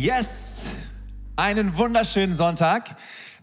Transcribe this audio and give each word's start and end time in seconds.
Yes! 0.00 0.66
Einen 1.36 1.76
wunderschönen 1.76 2.34
Sonntag. 2.34 2.96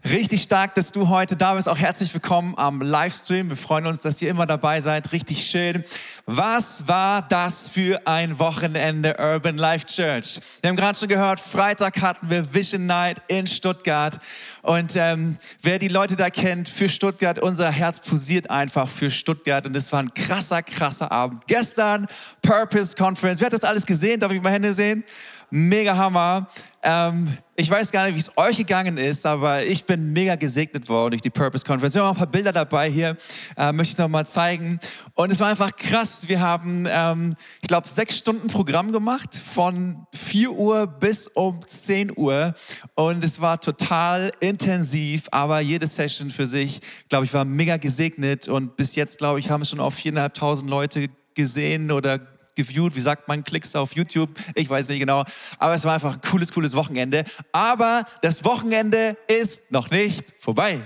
Richtig 0.04 0.42
stark, 0.42 0.74
dass 0.74 0.90
du 0.90 1.08
heute 1.08 1.36
da 1.36 1.54
bist. 1.54 1.68
Auch 1.68 1.78
herzlich 1.78 2.12
willkommen 2.12 2.56
am 2.56 2.82
Livestream. 2.82 3.48
Wir 3.48 3.56
freuen 3.56 3.86
uns, 3.86 4.02
dass 4.02 4.20
ihr 4.22 4.30
immer 4.30 4.44
dabei 4.44 4.80
seid. 4.80 5.12
Richtig 5.12 5.48
schön. 5.48 5.84
Was 6.26 6.88
war 6.88 7.22
das 7.22 7.68
für 7.68 8.04
ein 8.08 8.40
Wochenende 8.40 9.16
Urban 9.20 9.56
Life 9.56 9.86
Church? 9.86 10.40
Wir 10.60 10.70
haben 10.70 10.76
gerade 10.76 10.98
schon 10.98 11.08
gehört, 11.08 11.38
Freitag 11.38 12.00
hatten 12.00 12.28
wir 12.28 12.52
Vision 12.52 12.86
Night 12.86 13.22
in 13.28 13.46
Stuttgart. 13.46 14.18
Und 14.62 14.96
ähm, 14.96 15.36
wer 15.62 15.78
die 15.78 15.88
Leute 15.88 16.16
da 16.16 16.28
kennt, 16.28 16.68
für 16.68 16.88
Stuttgart, 16.88 17.38
unser 17.38 17.70
Herz 17.70 18.00
posiert 18.00 18.50
einfach 18.50 18.88
für 18.88 19.10
Stuttgart. 19.10 19.64
Und 19.64 19.76
es 19.76 19.92
war 19.92 20.00
ein 20.00 20.12
krasser, 20.12 20.64
krasser 20.64 21.12
Abend. 21.12 21.46
Gestern 21.46 22.08
Purpose 22.42 22.96
Conference. 22.96 23.40
Wer 23.40 23.46
hat 23.46 23.52
das 23.52 23.64
alles 23.64 23.86
gesehen? 23.86 24.18
Darf 24.18 24.32
ich 24.32 24.42
mal 24.42 24.52
Hände 24.52 24.72
sehen? 24.72 25.04
Mega 25.50 25.96
Hammer. 25.96 26.48
Ähm, 26.82 27.38
ich 27.56 27.70
weiß 27.70 27.90
gar 27.90 28.06
nicht, 28.06 28.14
wie 28.14 28.20
es 28.20 28.36
euch 28.36 28.58
gegangen 28.58 28.98
ist, 28.98 29.24
aber 29.24 29.64
ich 29.64 29.84
bin 29.84 30.12
mega 30.12 30.36
gesegnet 30.36 30.88
worden 30.88 31.12
durch 31.12 31.22
die 31.22 31.30
Purpose 31.30 31.64
Conference. 31.64 31.94
Wir 31.94 32.02
haben 32.02 32.10
auch 32.10 32.14
ein 32.14 32.18
paar 32.18 32.26
Bilder 32.26 32.52
dabei 32.52 32.90
hier, 32.90 33.16
äh, 33.56 33.72
möchte 33.72 33.92
ich 33.92 33.98
noch 33.98 34.08
mal 34.08 34.26
zeigen. 34.26 34.78
Und 35.14 35.32
es 35.32 35.40
war 35.40 35.48
einfach 35.48 35.74
krass. 35.74 36.28
Wir 36.28 36.40
haben, 36.40 36.84
ähm, 36.88 37.34
ich 37.62 37.68
glaube, 37.68 37.88
sechs 37.88 38.18
Stunden 38.18 38.48
Programm 38.48 38.92
gemacht, 38.92 39.34
von 39.34 40.06
4 40.12 40.52
Uhr 40.52 40.86
bis 40.86 41.28
um 41.28 41.60
10 41.66 42.12
Uhr. 42.16 42.54
Und 42.94 43.24
es 43.24 43.40
war 43.40 43.58
total 43.60 44.30
intensiv, 44.40 45.28
aber 45.30 45.60
jede 45.60 45.86
Session 45.86 46.30
für 46.30 46.46
sich, 46.46 46.80
glaube 47.08 47.24
ich, 47.24 47.32
war 47.32 47.46
mega 47.46 47.78
gesegnet. 47.78 48.48
Und 48.48 48.76
bis 48.76 48.94
jetzt, 48.94 49.18
glaube 49.18 49.40
ich, 49.40 49.50
haben 49.50 49.64
schon 49.64 49.80
auf 49.80 49.96
4.500 49.96 50.68
Leute 50.68 51.08
gesehen 51.34 51.90
oder 51.90 52.37
geviewt, 52.58 52.96
wie 52.96 53.00
sagt 53.00 53.28
man, 53.28 53.44
Klicks 53.44 53.76
auf 53.76 53.94
YouTube, 53.94 54.30
ich 54.56 54.68
weiß 54.68 54.88
nicht 54.88 54.98
genau, 54.98 55.24
aber 55.58 55.74
es 55.74 55.84
war 55.84 55.94
einfach 55.94 56.14
ein 56.14 56.20
cooles, 56.20 56.52
cooles 56.52 56.74
Wochenende. 56.74 57.24
Aber 57.52 58.04
das 58.20 58.44
Wochenende 58.44 59.16
ist 59.28 59.70
noch 59.70 59.90
nicht 59.90 60.34
vorbei, 60.36 60.80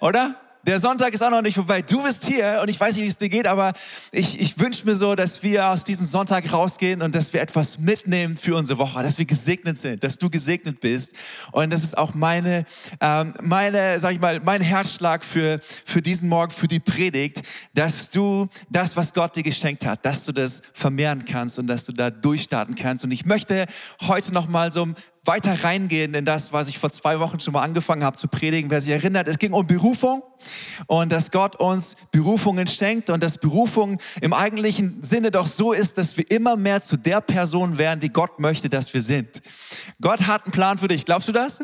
oder? 0.00 0.36
Der 0.66 0.80
Sonntag 0.80 1.14
ist 1.14 1.22
auch 1.22 1.30
noch 1.30 1.42
nicht 1.42 1.54
vorbei. 1.54 1.80
Du 1.80 2.02
bist 2.02 2.26
hier 2.26 2.58
und 2.60 2.68
ich 2.68 2.80
weiß 2.80 2.96
nicht, 2.96 3.04
wie 3.04 3.08
es 3.08 3.16
dir 3.16 3.28
geht, 3.28 3.46
aber 3.46 3.72
ich, 4.10 4.40
ich 4.40 4.58
wünsche 4.58 4.84
mir 4.84 4.96
so, 4.96 5.14
dass 5.14 5.44
wir 5.44 5.68
aus 5.68 5.84
diesem 5.84 6.04
Sonntag 6.04 6.52
rausgehen 6.52 7.02
und 7.02 7.14
dass 7.14 7.32
wir 7.32 7.40
etwas 7.40 7.78
mitnehmen 7.78 8.36
für 8.36 8.56
unsere 8.56 8.80
Woche, 8.80 9.00
dass 9.00 9.16
wir 9.16 9.26
gesegnet 9.26 9.78
sind, 9.78 10.02
dass 10.02 10.18
du 10.18 10.28
gesegnet 10.28 10.80
bist. 10.80 11.14
Und 11.52 11.72
das 11.72 11.84
ist 11.84 11.96
auch 11.96 12.14
meine, 12.14 12.64
ähm, 13.00 13.32
meine, 13.40 14.00
sag 14.00 14.14
ich 14.14 14.20
mal, 14.20 14.40
mein 14.40 14.60
Herzschlag 14.60 15.24
für, 15.24 15.60
für 15.84 16.02
diesen 16.02 16.28
Morgen, 16.28 16.50
für 16.50 16.66
die 16.66 16.80
Predigt, 16.80 17.42
dass 17.72 18.10
du 18.10 18.48
das, 18.68 18.96
was 18.96 19.14
Gott 19.14 19.36
dir 19.36 19.44
geschenkt 19.44 19.86
hat, 19.86 20.04
dass 20.04 20.24
du 20.24 20.32
das 20.32 20.62
vermehren 20.72 21.24
kannst 21.24 21.60
und 21.60 21.68
dass 21.68 21.84
du 21.84 21.92
da 21.92 22.10
durchstarten 22.10 22.74
kannst. 22.74 23.04
Und 23.04 23.12
ich 23.12 23.24
möchte 23.24 23.66
heute 24.02 24.34
noch 24.34 24.48
mal 24.48 24.72
so 24.72 24.88
weiter 25.26 25.64
reingehen 25.64 26.14
in 26.14 26.24
das, 26.24 26.52
was 26.52 26.68
ich 26.68 26.78
vor 26.78 26.90
zwei 26.90 27.20
Wochen 27.20 27.40
schon 27.40 27.52
mal 27.52 27.62
angefangen 27.62 28.04
habe 28.04 28.16
zu 28.16 28.28
predigen. 28.28 28.70
Wer 28.70 28.80
sich 28.80 28.92
erinnert, 28.92 29.28
es 29.28 29.38
ging 29.38 29.52
um 29.52 29.66
Berufung 29.66 30.22
und 30.86 31.12
dass 31.12 31.30
Gott 31.30 31.56
uns 31.56 31.96
Berufungen 32.10 32.66
schenkt 32.66 33.10
und 33.10 33.22
dass 33.22 33.38
Berufung 33.38 33.98
im 34.20 34.32
eigentlichen 34.32 35.02
Sinne 35.02 35.30
doch 35.30 35.46
so 35.46 35.72
ist, 35.72 35.98
dass 35.98 36.16
wir 36.16 36.30
immer 36.30 36.56
mehr 36.56 36.80
zu 36.80 36.96
der 36.96 37.20
Person 37.20 37.78
werden, 37.78 38.00
die 38.00 38.10
Gott 38.10 38.38
möchte, 38.38 38.68
dass 38.68 38.92
wir 38.94 39.02
sind. 39.02 39.42
Gott 40.00 40.26
hat 40.26 40.44
einen 40.44 40.52
Plan 40.52 40.78
für 40.78 40.88
dich. 40.88 41.04
Glaubst 41.04 41.28
du 41.28 41.32
das? 41.32 41.60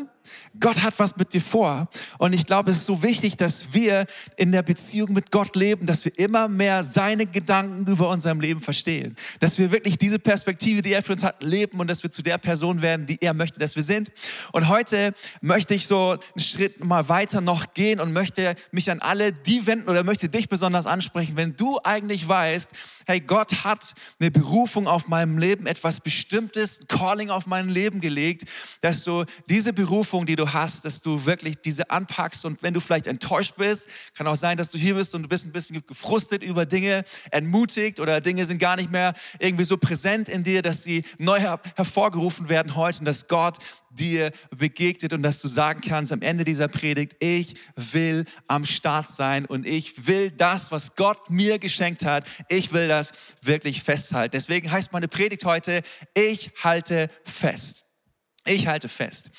Gott 0.59 0.83
hat 0.83 0.99
was 0.99 1.17
mit 1.17 1.33
dir 1.33 1.41
vor. 1.41 1.87
Und 2.17 2.33
ich 2.33 2.45
glaube, 2.45 2.71
es 2.71 2.77
ist 2.77 2.85
so 2.85 3.01
wichtig, 3.03 3.37
dass 3.37 3.73
wir 3.73 4.05
in 4.37 4.51
der 4.51 4.63
Beziehung 4.63 5.13
mit 5.13 5.31
Gott 5.31 5.55
leben, 5.55 5.85
dass 5.85 6.05
wir 6.05 6.17
immer 6.17 6.47
mehr 6.47 6.83
seine 6.83 7.25
Gedanken 7.25 7.91
über 7.91 8.09
unserem 8.09 8.39
Leben 8.39 8.59
verstehen. 8.59 9.15
Dass 9.39 9.57
wir 9.57 9.71
wirklich 9.71 9.97
diese 9.97 10.19
Perspektive, 10.19 10.81
die 10.81 10.93
er 10.93 11.03
für 11.03 11.13
uns 11.13 11.23
hat, 11.23 11.41
leben 11.43 11.79
und 11.79 11.87
dass 11.87 12.03
wir 12.03 12.11
zu 12.11 12.21
der 12.21 12.37
Person 12.37 12.81
werden, 12.81 13.05
die 13.05 13.21
er 13.21 13.33
möchte, 13.33 13.59
dass 13.59 13.75
wir 13.75 13.83
sind. 13.83 14.11
Und 14.51 14.67
heute 14.67 15.13
möchte 15.41 15.73
ich 15.73 15.87
so 15.87 16.11
einen 16.11 16.43
Schritt 16.43 16.83
mal 16.83 17.09
weiter 17.09 17.41
noch 17.41 17.73
gehen 17.73 17.99
und 17.99 18.13
möchte 18.13 18.55
mich 18.71 18.91
an 18.91 18.99
alle 18.99 19.33
die 19.33 19.65
wenden 19.65 19.89
oder 19.89 20.03
möchte 20.03 20.29
dich 20.29 20.49
besonders 20.49 20.85
ansprechen, 20.85 21.35
wenn 21.35 21.55
du 21.55 21.79
eigentlich 21.83 22.27
weißt, 22.27 22.71
hey, 23.07 23.19
Gott 23.19 23.63
hat 23.63 23.93
eine 24.19 24.31
Berufung 24.31 24.87
auf 24.87 25.07
meinem 25.07 25.37
Leben, 25.37 25.65
etwas 25.65 25.99
Bestimmtes, 25.99 26.81
ein 26.81 26.87
Calling 26.87 27.29
auf 27.29 27.45
mein 27.45 27.67
Leben 27.67 27.99
gelegt, 28.01 28.43
dass 28.81 29.03
du 29.03 29.25
diese 29.49 29.73
Berufung, 29.73 30.22
die 30.25 30.35
du 30.35 30.53
hast, 30.53 30.85
dass 30.85 31.01
du 31.01 31.25
wirklich 31.25 31.57
diese 31.61 31.89
anpackst 31.89 32.45
und 32.45 32.63
wenn 32.63 32.73
du 32.73 32.79
vielleicht 32.79 33.07
enttäuscht 33.07 33.55
bist, 33.57 33.87
kann 34.15 34.27
auch 34.27 34.35
sein, 34.35 34.57
dass 34.57 34.71
du 34.71 34.77
hier 34.77 34.95
bist 34.95 35.15
und 35.15 35.23
du 35.23 35.29
bist 35.29 35.45
ein 35.45 35.51
bisschen 35.51 35.83
gefrustet 35.85 36.43
über 36.43 36.65
Dinge, 36.65 37.03
entmutigt 37.31 37.99
oder 37.99 38.21
Dinge 38.21 38.45
sind 38.45 38.57
gar 38.57 38.75
nicht 38.75 38.91
mehr 38.91 39.13
irgendwie 39.39 39.63
so 39.63 39.77
präsent 39.77 40.29
in 40.29 40.43
dir, 40.43 40.61
dass 40.61 40.83
sie 40.83 41.03
neu 41.17 41.39
hervorgerufen 41.39 42.49
werden 42.49 42.75
heute 42.75 42.99
und 42.99 43.05
dass 43.05 43.27
Gott 43.27 43.57
dir 43.93 44.31
begegnet 44.55 45.13
und 45.13 45.23
dass 45.23 45.41
du 45.41 45.47
sagen 45.47 45.81
kannst 45.81 46.11
am 46.11 46.21
Ende 46.21 46.43
dieser 46.43 46.67
Predigt, 46.67 47.15
ich 47.19 47.55
will 47.75 48.25
am 48.47 48.65
Start 48.65 49.07
sein 49.07 49.45
und 49.45 49.67
ich 49.67 50.07
will 50.07 50.31
das, 50.31 50.71
was 50.71 50.95
Gott 50.95 51.29
mir 51.29 51.59
geschenkt 51.59 52.05
hat, 52.05 52.25
ich 52.49 52.73
will 52.73 52.87
das 52.87 53.11
wirklich 53.41 53.83
festhalten. 53.83 54.31
Deswegen 54.31 54.71
heißt 54.71 54.91
meine 54.93 55.07
Predigt 55.07 55.45
heute, 55.45 55.81
ich 56.13 56.51
halte 56.63 57.09
fest. 57.23 57.82
Ich 58.45 58.67
halte 58.67 58.89
fest. 58.89 59.29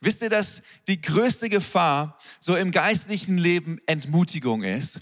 Wisst 0.00 0.22
ihr, 0.22 0.30
dass 0.30 0.62
die 0.88 1.00
größte 1.00 1.50
Gefahr 1.50 2.18
so 2.40 2.56
im 2.56 2.70
geistlichen 2.70 3.36
Leben 3.36 3.78
Entmutigung 3.86 4.62
ist? 4.62 5.00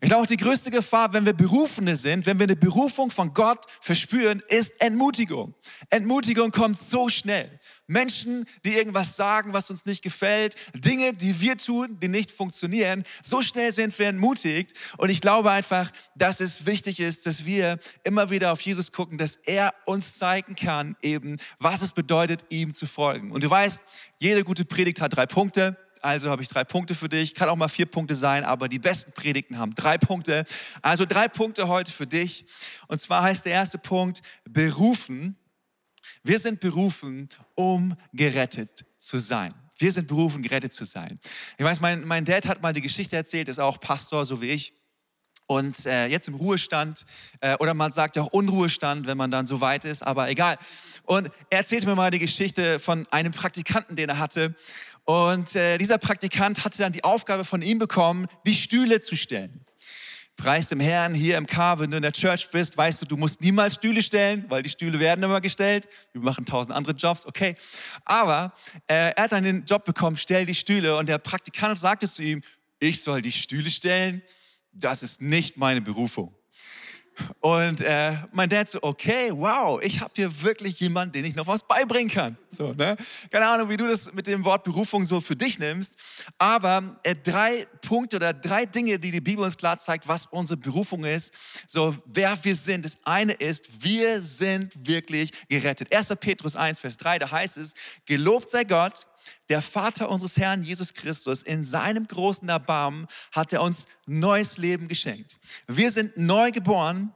Ich 0.00 0.08
glaube, 0.08 0.26
die 0.26 0.36
größte 0.36 0.70
Gefahr, 0.70 1.12
wenn 1.12 1.24
wir 1.24 1.32
Berufene 1.32 1.96
sind, 1.96 2.26
wenn 2.26 2.38
wir 2.38 2.44
eine 2.44 2.56
Berufung 2.56 3.10
von 3.10 3.32
Gott 3.32 3.64
verspüren, 3.80 4.42
ist 4.48 4.80
Entmutigung. 4.80 5.54
Entmutigung 5.90 6.50
kommt 6.50 6.78
so 6.78 7.08
schnell. 7.08 7.60
Menschen, 7.86 8.46
die 8.64 8.74
irgendwas 8.74 9.16
sagen, 9.16 9.52
was 9.52 9.70
uns 9.70 9.86
nicht 9.86 10.02
gefällt, 10.02 10.54
Dinge, 10.74 11.12
die 11.12 11.40
wir 11.40 11.56
tun, 11.56 11.98
die 12.00 12.08
nicht 12.08 12.30
funktionieren, 12.30 13.04
so 13.22 13.42
schnell 13.42 13.72
sind 13.72 13.98
wir 13.98 14.08
entmutigt. 14.08 14.72
Und 14.96 15.10
ich 15.10 15.20
glaube 15.20 15.50
einfach, 15.50 15.90
dass 16.14 16.40
es 16.40 16.66
wichtig 16.66 17.00
ist, 17.00 17.26
dass 17.26 17.44
wir 17.44 17.78
immer 18.02 18.30
wieder 18.30 18.52
auf 18.52 18.60
Jesus 18.60 18.92
gucken, 18.92 19.18
dass 19.18 19.36
er 19.36 19.74
uns 19.84 20.18
zeigen 20.18 20.54
kann, 20.54 20.96
eben, 21.02 21.36
was 21.58 21.82
es 21.82 21.92
bedeutet, 21.92 22.44
ihm 22.48 22.74
zu 22.74 22.86
folgen. 22.86 23.32
Und 23.32 23.44
du 23.44 23.50
weißt, 23.50 23.82
jede 24.18 24.44
gute 24.44 24.64
Predigt 24.64 25.00
hat 25.00 25.16
drei 25.16 25.26
Punkte 25.26 25.76
also 26.04 26.30
habe 26.30 26.42
ich 26.42 26.48
drei 26.48 26.64
Punkte 26.64 26.94
für 26.94 27.08
dich. 27.08 27.34
Kann 27.34 27.48
auch 27.48 27.56
mal 27.56 27.68
vier 27.68 27.86
Punkte 27.86 28.14
sein, 28.14 28.44
aber 28.44 28.68
die 28.68 28.78
besten 28.78 29.12
Predigten 29.12 29.58
haben 29.58 29.74
drei 29.74 29.96
Punkte. 29.96 30.44
Also 30.82 31.06
drei 31.06 31.28
Punkte 31.28 31.66
heute 31.66 31.90
für 31.90 32.06
dich. 32.06 32.44
Und 32.88 33.00
zwar 33.00 33.22
heißt 33.22 33.46
der 33.46 33.52
erste 33.52 33.78
Punkt, 33.78 34.20
berufen. 34.44 35.36
Wir 36.26 36.38
sind 36.38 36.58
berufen, 36.58 37.28
um 37.54 37.94
gerettet 38.14 38.86
zu 38.96 39.18
sein. 39.18 39.54
Wir 39.76 39.92
sind 39.92 40.08
berufen, 40.08 40.40
gerettet 40.40 40.72
zu 40.72 40.86
sein. 40.86 41.20
Ich 41.58 41.64
weiß, 41.64 41.80
mein, 41.80 42.06
mein 42.06 42.24
Dad 42.24 42.48
hat 42.48 42.62
mal 42.62 42.72
die 42.72 42.80
Geschichte 42.80 43.14
erzählt, 43.14 43.48
ist 43.48 43.58
auch 43.58 43.78
Pastor, 43.78 44.24
so 44.24 44.40
wie 44.40 44.50
ich. 44.50 44.72
Und 45.46 45.84
äh, 45.84 46.06
jetzt 46.06 46.26
im 46.26 46.36
Ruhestand, 46.36 47.04
äh, 47.40 47.56
oder 47.58 47.74
man 47.74 47.92
sagt 47.92 48.16
ja 48.16 48.22
auch 48.22 48.32
Unruhestand, 48.32 49.06
wenn 49.06 49.18
man 49.18 49.30
dann 49.30 49.44
so 49.44 49.60
weit 49.60 49.84
ist, 49.84 50.02
aber 50.02 50.30
egal. 50.30 50.56
Und 51.02 51.30
er 51.50 51.58
erzählte 51.58 51.86
mir 51.86 51.94
mal 51.94 52.10
die 52.10 52.18
Geschichte 52.18 52.78
von 52.78 53.06
einem 53.10 53.32
Praktikanten, 53.32 53.94
den 53.94 54.08
er 54.08 54.18
hatte. 54.18 54.54
Und 55.04 55.54
äh, 55.54 55.76
dieser 55.76 55.98
Praktikant 55.98 56.64
hatte 56.64 56.78
dann 56.78 56.92
die 56.92 57.04
Aufgabe 57.04 57.44
von 57.44 57.60
ihm 57.60 57.78
bekommen, 57.78 58.28
die 58.46 58.54
Stühle 58.54 59.02
zu 59.02 59.14
stellen. 59.14 59.63
Preis 60.36 60.68
dem 60.68 60.80
Herrn 60.80 61.14
hier 61.14 61.38
im 61.38 61.46
K, 61.46 61.78
wenn 61.78 61.90
du 61.90 61.96
in 61.96 62.02
der 62.02 62.12
Church 62.12 62.50
bist, 62.50 62.76
weißt 62.76 63.02
du, 63.02 63.06
du 63.06 63.16
musst 63.16 63.40
niemals 63.40 63.74
Stühle 63.74 64.02
stellen, 64.02 64.44
weil 64.48 64.62
die 64.62 64.70
Stühle 64.70 64.98
werden 64.98 65.22
immer 65.22 65.40
gestellt. 65.40 65.86
Wir 66.12 66.22
machen 66.22 66.44
tausend 66.44 66.74
andere 66.74 66.94
Jobs, 66.94 67.24
okay. 67.24 67.56
Aber 68.04 68.52
äh, 68.86 69.12
er 69.14 69.24
hat 69.24 69.32
dann 69.32 69.44
den 69.44 69.64
Job 69.64 69.84
bekommen, 69.84 70.16
stell 70.16 70.44
die 70.44 70.54
Stühle. 70.54 70.96
Und 70.96 71.08
der 71.08 71.18
Praktikant 71.18 71.78
sagte 71.78 72.08
zu 72.08 72.22
ihm, 72.22 72.42
ich 72.80 73.00
soll 73.00 73.22
die 73.22 73.32
Stühle 73.32 73.70
stellen? 73.70 74.22
Das 74.72 75.02
ist 75.02 75.22
nicht 75.22 75.56
meine 75.56 75.80
Berufung. 75.80 76.34
Und 77.40 77.80
äh, 77.80 78.12
mein 78.32 78.48
Dad 78.48 78.68
so, 78.68 78.78
okay, 78.82 79.30
wow, 79.32 79.80
ich 79.82 80.00
habe 80.00 80.12
hier 80.16 80.42
wirklich 80.42 80.80
jemanden, 80.80 81.12
den 81.12 81.24
ich 81.24 81.34
noch 81.34 81.46
was 81.46 81.62
beibringen 81.62 82.12
kann. 82.12 82.36
So, 82.48 82.72
ne? 82.72 82.96
Keine 83.30 83.46
Ahnung, 83.46 83.68
wie 83.68 83.76
du 83.76 83.86
das 83.86 84.12
mit 84.12 84.26
dem 84.26 84.44
Wort 84.44 84.64
Berufung 84.64 85.04
so 85.04 85.20
für 85.20 85.36
dich 85.36 85.58
nimmst, 85.58 85.94
aber 86.38 86.96
äh, 87.02 87.14
drei 87.14 87.66
Punkte 87.86 88.16
oder 88.16 88.32
drei 88.32 88.64
Dinge, 88.64 88.98
die 88.98 89.10
die 89.10 89.20
Bibel 89.20 89.44
uns 89.44 89.56
klar 89.56 89.78
zeigt, 89.78 90.08
was 90.08 90.26
unsere 90.26 90.56
Berufung 90.56 91.04
ist, 91.04 91.32
so 91.66 91.94
wer 92.06 92.36
wir 92.42 92.56
sind. 92.56 92.84
Das 92.84 92.96
eine 93.04 93.32
ist, 93.34 93.82
wir 93.82 94.20
sind 94.20 94.72
wirklich 94.86 95.30
gerettet. 95.48 95.94
1. 95.94 96.14
Petrus 96.20 96.56
1, 96.56 96.78
Vers 96.78 96.96
3, 96.96 97.18
da 97.18 97.30
heißt 97.30 97.58
es, 97.58 97.74
gelobt 98.06 98.50
sei 98.50 98.64
Gott, 98.64 99.06
der 99.48 99.62
Vater 99.62 100.08
unseres 100.08 100.36
Herrn 100.36 100.62
Jesus 100.62 100.94
Christus, 100.94 101.42
in 101.42 101.64
seinem 101.64 102.06
großen 102.06 102.48
Erbarmen 102.48 103.06
hat 103.32 103.52
er 103.52 103.62
uns 103.62 103.86
neues 104.06 104.58
Leben 104.58 104.88
geschenkt. 104.88 105.38
Wir 105.66 105.90
sind 105.90 106.16
neu 106.16 106.50
geboren, 106.50 107.12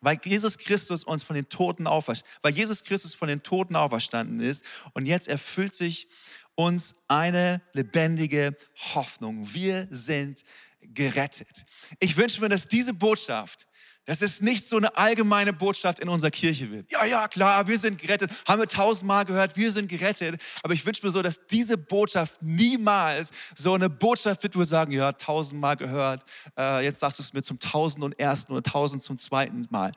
weil 0.00 0.18
Jesus 0.24 0.58
Christus 0.58 1.04
uns 1.04 1.22
von 1.22 1.36
den 1.36 1.48
Toten 1.48 1.86
auferstanden, 1.86 2.38
weil 2.42 2.52
Jesus 2.52 2.84
Christus 2.84 3.14
von 3.14 3.28
den 3.28 3.42
Toten 3.42 3.76
auferstanden 3.76 4.40
ist 4.40 4.64
und 4.94 5.06
jetzt 5.06 5.28
erfüllt 5.28 5.74
sich 5.74 6.08
uns 6.54 6.96
eine 7.08 7.62
lebendige 7.72 8.56
Hoffnung. 8.94 9.52
Wir 9.54 9.88
sind 9.90 10.42
gerettet. 10.80 11.64
Ich 12.00 12.16
wünsche 12.16 12.40
mir, 12.40 12.48
dass 12.48 12.68
diese 12.68 12.92
Botschaft 12.92 13.66
dass 14.04 14.20
es 14.20 14.40
nicht 14.40 14.64
so 14.64 14.76
eine 14.76 14.96
allgemeine 14.96 15.52
Botschaft 15.52 16.00
in 16.00 16.08
unserer 16.08 16.30
Kirche 16.30 16.70
wird. 16.70 16.90
Ja, 16.90 17.04
ja, 17.04 17.28
klar, 17.28 17.66
wir 17.66 17.78
sind 17.78 18.00
gerettet, 18.00 18.32
haben 18.48 18.60
wir 18.60 18.66
tausendmal 18.66 19.24
gehört, 19.24 19.56
wir 19.56 19.70
sind 19.70 19.88
gerettet. 19.88 20.40
Aber 20.62 20.74
ich 20.74 20.84
wünsche 20.84 21.04
mir 21.06 21.12
so, 21.12 21.22
dass 21.22 21.46
diese 21.46 21.78
Botschaft 21.78 22.42
niemals 22.42 23.30
so 23.54 23.74
eine 23.74 23.88
Botschaft 23.88 24.42
wird, 24.42 24.56
wo 24.56 24.60
wir 24.60 24.66
sagen, 24.66 24.92
ja, 24.92 25.12
tausendmal 25.12 25.76
gehört, 25.76 26.22
äh, 26.58 26.84
jetzt 26.84 27.00
sagst 27.00 27.18
du 27.18 27.22
es 27.22 27.32
mir 27.32 27.42
zum 27.42 27.58
tausend 27.58 28.02
und 28.04 28.18
ersten 28.18 28.52
oder 28.52 28.62
tausend 28.62 29.02
zum 29.02 29.18
zweiten 29.18 29.66
Mal. 29.70 29.92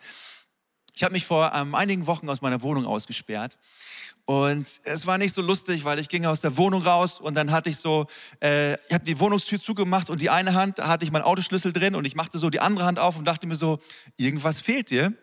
Ich 0.95 1.03
habe 1.03 1.13
mich 1.13 1.25
vor 1.25 1.51
ähm, 1.53 1.75
einigen 1.75 2.07
Wochen 2.07 2.29
aus 2.29 2.41
meiner 2.41 2.61
Wohnung 2.61 2.85
ausgesperrt 2.85 3.57
und 4.25 4.67
es 4.83 5.05
war 5.05 5.19
nicht 5.19 5.33
so 5.35 5.43
lustig, 5.43 5.85
weil 5.85 5.99
ich 5.99 6.09
ging 6.09 6.25
aus 6.25 6.41
der 6.41 6.57
Wohnung 6.57 6.81
raus 6.81 7.19
und 7.19 7.35
dann 7.35 7.51
hatte 7.51 7.69
ich 7.69 7.77
so, 7.77 8.07
äh, 8.41 8.73
ich 8.73 8.93
habe 8.93 9.05
die 9.05 9.19
Wohnungstür 9.19 9.59
zugemacht 9.59 10.09
und 10.09 10.19
die 10.19 10.31
eine 10.31 10.55
Hand 10.55 10.79
hatte 10.79 11.05
ich 11.05 11.11
meinen 11.11 11.21
Autoschlüssel 11.21 11.71
drin 11.71 11.93
und 11.93 12.05
ich 12.05 12.15
machte 12.15 12.39
so 12.39 12.49
die 12.49 12.59
andere 12.59 12.85
Hand 12.85 12.97
auf 12.97 13.17
und 13.17 13.25
dachte 13.25 13.45
mir 13.45 13.55
so, 13.55 13.77
irgendwas 14.17 14.61
fehlt 14.61 14.89
dir. 14.89 15.13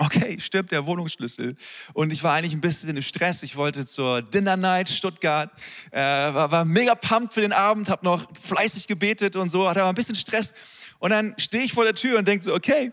Okay, 0.00 0.38
stirbt 0.38 0.70
der 0.70 0.86
Wohnungsschlüssel. 0.86 1.56
Und 1.92 2.12
ich 2.12 2.22
war 2.22 2.34
eigentlich 2.34 2.52
ein 2.52 2.60
bisschen 2.60 2.96
im 2.96 3.02
Stress. 3.02 3.42
Ich 3.42 3.56
wollte 3.56 3.84
zur 3.84 4.22
Dinner 4.22 4.56
Night 4.56 4.88
Stuttgart, 4.88 5.50
äh, 5.90 6.00
war, 6.00 6.52
war 6.52 6.64
mega 6.64 6.94
pumped 6.94 7.34
für 7.34 7.40
den 7.40 7.52
Abend, 7.52 7.88
habe 7.88 8.04
noch 8.04 8.28
fleißig 8.40 8.86
gebetet 8.86 9.34
und 9.34 9.48
so, 9.48 9.68
hatte 9.68 9.80
aber 9.80 9.88
ein 9.88 9.96
bisschen 9.96 10.14
Stress. 10.14 10.54
Und 11.00 11.10
dann 11.10 11.34
stehe 11.38 11.64
ich 11.64 11.72
vor 11.72 11.84
der 11.84 11.94
Tür 11.94 12.18
und 12.18 12.28
denke 12.28 12.44
so, 12.44 12.54
okay, 12.54 12.92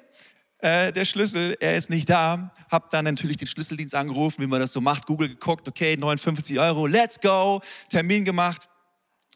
äh, 0.59 0.91
der 0.91 1.05
Schlüssel, 1.05 1.55
er 1.59 1.75
ist 1.75 1.89
nicht 1.89 2.09
da. 2.09 2.53
Hab 2.69 2.89
dann 2.89 3.05
natürlich 3.05 3.37
den 3.37 3.47
Schlüsseldienst 3.47 3.95
angerufen, 3.95 4.41
wie 4.41 4.47
man 4.47 4.59
das 4.59 4.71
so 4.71 4.81
macht, 4.81 5.05
Google 5.05 5.29
geguckt, 5.29 5.67
okay, 5.67 5.95
59 5.97 6.59
Euro, 6.59 6.87
let's 6.87 7.19
go, 7.19 7.61
Termin 7.89 8.25
gemacht. 8.25 8.67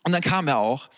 Und 0.03 0.13
dann 0.13 0.21
kam 0.21 0.47
er 0.47 0.57
auch. 0.57 0.89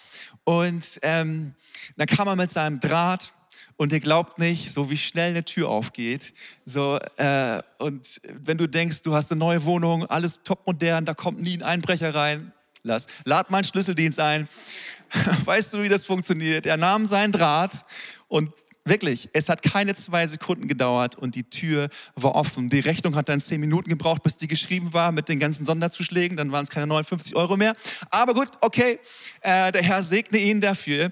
Und 0.43 0.99
ähm, 1.01 1.55
dann 1.97 2.07
kam 2.07 2.27
er 2.27 2.35
mit 2.35 2.51
seinem 2.51 2.79
Draht 2.79 3.33
und 3.77 3.91
ihr 3.91 3.99
glaubt 3.99 4.37
nicht, 4.37 4.71
so 4.71 4.91
wie 4.91 4.97
schnell 4.97 5.31
eine 5.31 5.43
Tür 5.43 5.69
aufgeht. 5.69 6.33
So, 6.65 6.99
äh, 7.17 7.61
und 7.79 8.21
wenn 8.43 8.57
du 8.57 8.67
denkst, 8.67 9.01
du 9.01 9.15
hast 9.15 9.31
eine 9.31 9.39
neue 9.39 9.63
Wohnung, 9.63 10.05
alles 10.05 10.43
topmodern, 10.43 11.05
da 11.05 11.15
kommt 11.15 11.41
nie 11.41 11.57
ein 11.57 11.63
Einbrecher 11.63 12.13
rein, 12.13 12.53
lass, 12.83 13.07
lad 13.25 13.49
meinen 13.49 13.63
Schlüsseldienst 13.63 14.19
ein. 14.19 14.47
Weißt 15.45 15.73
du, 15.73 15.81
wie 15.81 15.89
das 15.89 16.05
funktioniert? 16.05 16.67
Er 16.67 16.77
nahm 16.77 17.07
seinen 17.07 17.31
Draht 17.31 17.83
und 18.27 18.53
Wirklich, 18.83 19.29
es 19.33 19.47
hat 19.47 19.61
keine 19.61 19.93
zwei 19.93 20.25
Sekunden 20.25 20.67
gedauert 20.67 21.15
und 21.15 21.35
die 21.35 21.43
Tür 21.43 21.89
war 22.15 22.33
offen. 22.33 22.67
Die 22.67 22.79
Rechnung 22.79 23.15
hat 23.15 23.29
dann 23.29 23.39
zehn 23.39 23.61
Minuten 23.61 23.89
gebraucht, 23.89 24.23
bis 24.23 24.37
die 24.37 24.47
geschrieben 24.47 24.91
war 24.93 25.11
mit 25.11 25.29
den 25.29 25.39
ganzen 25.39 25.65
Sonderzuschlägen. 25.65 26.35
Dann 26.35 26.51
waren 26.51 26.63
es 26.63 26.71
keine 26.71 26.87
59 26.87 27.35
Euro 27.35 27.57
mehr. 27.57 27.75
Aber 28.09 28.33
gut, 28.33 28.49
okay, 28.61 28.99
äh, 29.41 29.71
der 29.71 29.83
Herr 29.83 30.01
segne 30.01 30.39
ihn 30.39 30.61
dafür. 30.61 31.11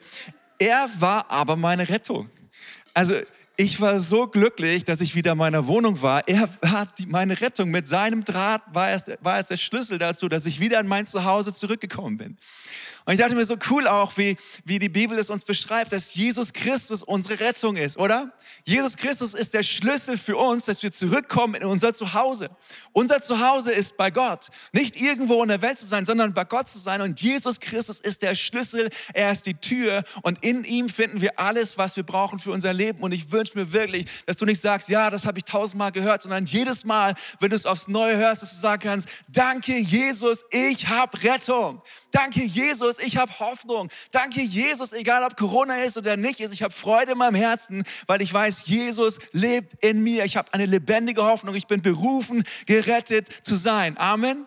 Er 0.57 0.89
war 0.99 1.29
aber 1.29 1.55
meine 1.55 1.87
Rettung. 1.87 2.29
Also 2.95 3.13
ich 3.55 3.79
war 3.81 3.99
so 3.99 4.25
glücklich, 4.25 4.85
dass 4.85 5.01
ich 5.01 5.15
wieder 5.15 5.33
in 5.33 5.37
meiner 5.37 5.67
Wohnung 5.67 6.01
war. 6.01 6.27
Er 6.27 6.49
war 6.61 6.87
die, 6.97 7.05
meine 7.05 7.39
Rettung. 7.39 7.69
Mit 7.69 7.87
seinem 7.87 8.23
Draht 8.23 8.61
war 8.73 8.89
es, 8.91 9.05
war 9.19 9.37
es 9.37 9.47
der 9.47 9.57
Schlüssel 9.57 9.97
dazu, 9.97 10.27
dass 10.27 10.45
ich 10.45 10.59
wieder 10.59 10.79
in 10.79 10.87
mein 10.87 11.07
Zuhause 11.07 11.53
zurückgekommen 11.53 12.17
bin. 12.17 12.37
Und 13.09 13.13
ich 13.13 13.21
dachte 13.21 13.33
mir 13.33 13.43
so 13.43 13.57
cool 13.71 13.87
auch, 13.87 14.17
wie, 14.17 14.37
wie 14.65 14.77
die 14.77 14.87
Bibel 14.87 15.17
es 15.17 15.31
uns 15.31 15.43
beschreibt, 15.43 15.91
dass 15.93 16.13
Jesus 16.13 16.53
Christus 16.53 17.01
unsere 17.01 17.39
Rettung 17.39 17.75
ist, 17.75 17.97
oder? 17.97 18.31
Jesus 18.65 18.97
Christus 18.97 19.33
ist 19.33 19.55
der 19.55 19.63
Schlüssel 19.63 20.15
für 20.15 20.37
uns, 20.37 20.65
dass 20.65 20.83
wir 20.83 20.91
zurückkommen 20.91 21.55
in 21.55 21.65
unser 21.65 21.95
Zuhause. 21.95 22.51
Unser 22.91 23.19
Zuhause 23.19 23.71
ist 23.71 23.97
bei 23.97 24.11
Gott. 24.11 24.49
Nicht 24.73 24.95
irgendwo 24.95 25.41
in 25.41 25.49
der 25.49 25.63
Welt 25.63 25.79
zu 25.79 25.87
sein, 25.87 26.05
sondern 26.05 26.35
bei 26.35 26.43
Gott 26.43 26.69
zu 26.69 26.77
sein. 26.77 27.01
Und 27.01 27.19
Jesus 27.19 27.59
Christus 27.59 27.99
ist 27.99 28.21
der 28.21 28.35
Schlüssel, 28.35 28.91
er 29.15 29.31
ist 29.31 29.47
die 29.47 29.55
Tür. 29.55 30.03
Und 30.21 30.43
in 30.43 30.63
ihm 30.63 30.87
finden 30.87 31.19
wir 31.19 31.39
alles, 31.39 31.79
was 31.79 31.95
wir 31.95 32.03
brauchen 32.03 32.37
für 32.37 32.51
unser 32.51 32.73
Leben. 32.73 32.99
Und 32.99 33.11
ich 33.11 33.31
wünsche 33.31 33.57
mir 33.57 33.73
wirklich, 33.73 34.05
dass 34.27 34.37
du 34.37 34.45
nicht 34.45 34.61
sagst, 34.61 34.87
ja, 34.87 35.09
das 35.09 35.25
habe 35.25 35.39
ich 35.39 35.45
tausendmal 35.45 35.91
gehört, 35.91 36.21
sondern 36.21 36.45
jedes 36.45 36.83
Mal, 36.83 37.15
wenn 37.39 37.49
du 37.49 37.55
es 37.55 37.65
aufs 37.65 37.87
Neue 37.87 38.17
hörst, 38.17 38.43
dass 38.43 38.51
du 38.51 38.57
sagen 38.57 38.83
kannst, 38.83 39.07
danke 39.29 39.79
Jesus, 39.79 40.45
ich 40.51 40.89
habe 40.89 41.23
Rettung. 41.23 41.81
Danke 42.11 42.43
Jesus, 42.43 42.98
ich 43.01 43.17
habe 43.17 43.31
Hoffnung. 43.39 43.89
Danke 44.11 44.41
Jesus, 44.41 44.93
egal 44.93 45.23
ob 45.23 45.37
Corona 45.37 45.79
ist 45.81 45.97
oder 45.97 46.17
nicht 46.17 46.39
ist, 46.39 46.53
ich 46.53 46.63
habe 46.63 46.73
Freude 46.73 47.13
in 47.13 47.17
meinem 47.17 47.35
Herzen, 47.35 47.83
weil 48.07 48.21
ich 48.21 48.33
weiß, 48.33 48.67
Jesus 48.67 49.19
lebt 49.31 49.73
in 49.83 50.03
mir. 50.03 50.25
Ich 50.25 50.37
habe 50.37 50.53
eine 50.53 50.65
lebendige 50.65 51.23
Hoffnung. 51.23 51.55
Ich 51.55 51.67
bin 51.67 51.81
berufen, 51.81 52.43
gerettet 52.65 53.27
zu 53.43 53.55
sein. 53.55 53.97
Amen. 53.97 54.45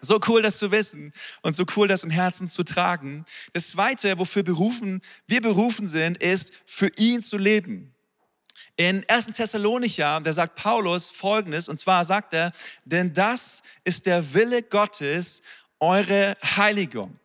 So 0.00 0.20
cool, 0.28 0.42
das 0.42 0.58
zu 0.58 0.70
wissen 0.70 1.12
und 1.42 1.56
so 1.56 1.64
cool, 1.76 1.88
das 1.88 2.04
im 2.04 2.10
Herzen 2.10 2.46
zu 2.46 2.62
tragen. 2.62 3.24
Das 3.52 3.70
Zweite, 3.70 4.18
wofür 4.18 4.44
berufen, 4.44 5.00
wir 5.26 5.40
berufen 5.40 5.86
sind, 5.86 6.18
ist, 6.18 6.52
für 6.66 6.88
ihn 6.96 7.20
zu 7.20 7.36
leben. 7.36 7.94
In 8.76 9.04
1. 9.08 9.26
Thessalonicher, 9.26 10.20
da 10.20 10.32
sagt 10.32 10.54
Paulus 10.54 11.10
Folgendes, 11.10 11.68
und 11.68 11.78
zwar 11.78 12.04
sagt 12.04 12.32
er, 12.32 12.52
denn 12.84 13.12
das 13.12 13.62
ist 13.82 14.06
der 14.06 14.34
Wille 14.34 14.62
Gottes, 14.62 15.42
eure 15.80 16.36
Heiligung. 16.56 17.18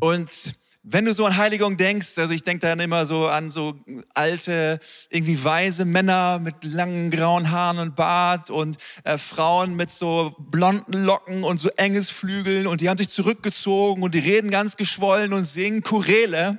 Und 0.00 0.54
wenn 0.86 1.06
du 1.06 1.14
so 1.14 1.24
an 1.24 1.36
Heiligung 1.38 1.78
denkst, 1.78 2.18
also 2.18 2.34
ich 2.34 2.42
denke 2.42 2.66
dann 2.66 2.78
immer 2.78 3.06
so 3.06 3.26
an 3.26 3.50
so 3.50 3.74
alte, 4.12 4.78
irgendwie 5.08 5.42
weise 5.42 5.86
Männer 5.86 6.38
mit 6.38 6.62
langen 6.62 7.10
grauen 7.10 7.50
Haaren 7.50 7.78
und 7.78 7.96
Bart 7.96 8.50
und 8.50 8.76
äh, 9.04 9.16
Frauen 9.16 9.76
mit 9.76 9.90
so 9.90 10.36
blonden 10.38 11.04
Locken 11.04 11.42
und 11.42 11.58
so 11.58 11.70
Engelsflügeln 11.70 12.66
und 12.66 12.82
die 12.82 12.90
haben 12.90 12.98
sich 12.98 13.08
zurückgezogen 13.08 14.02
und 14.02 14.14
die 14.14 14.18
reden 14.18 14.50
ganz 14.50 14.76
geschwollen 14.76 15.32
und 15.32 15.44
singen 15.44 15.82
Chorele. 15.82 16.58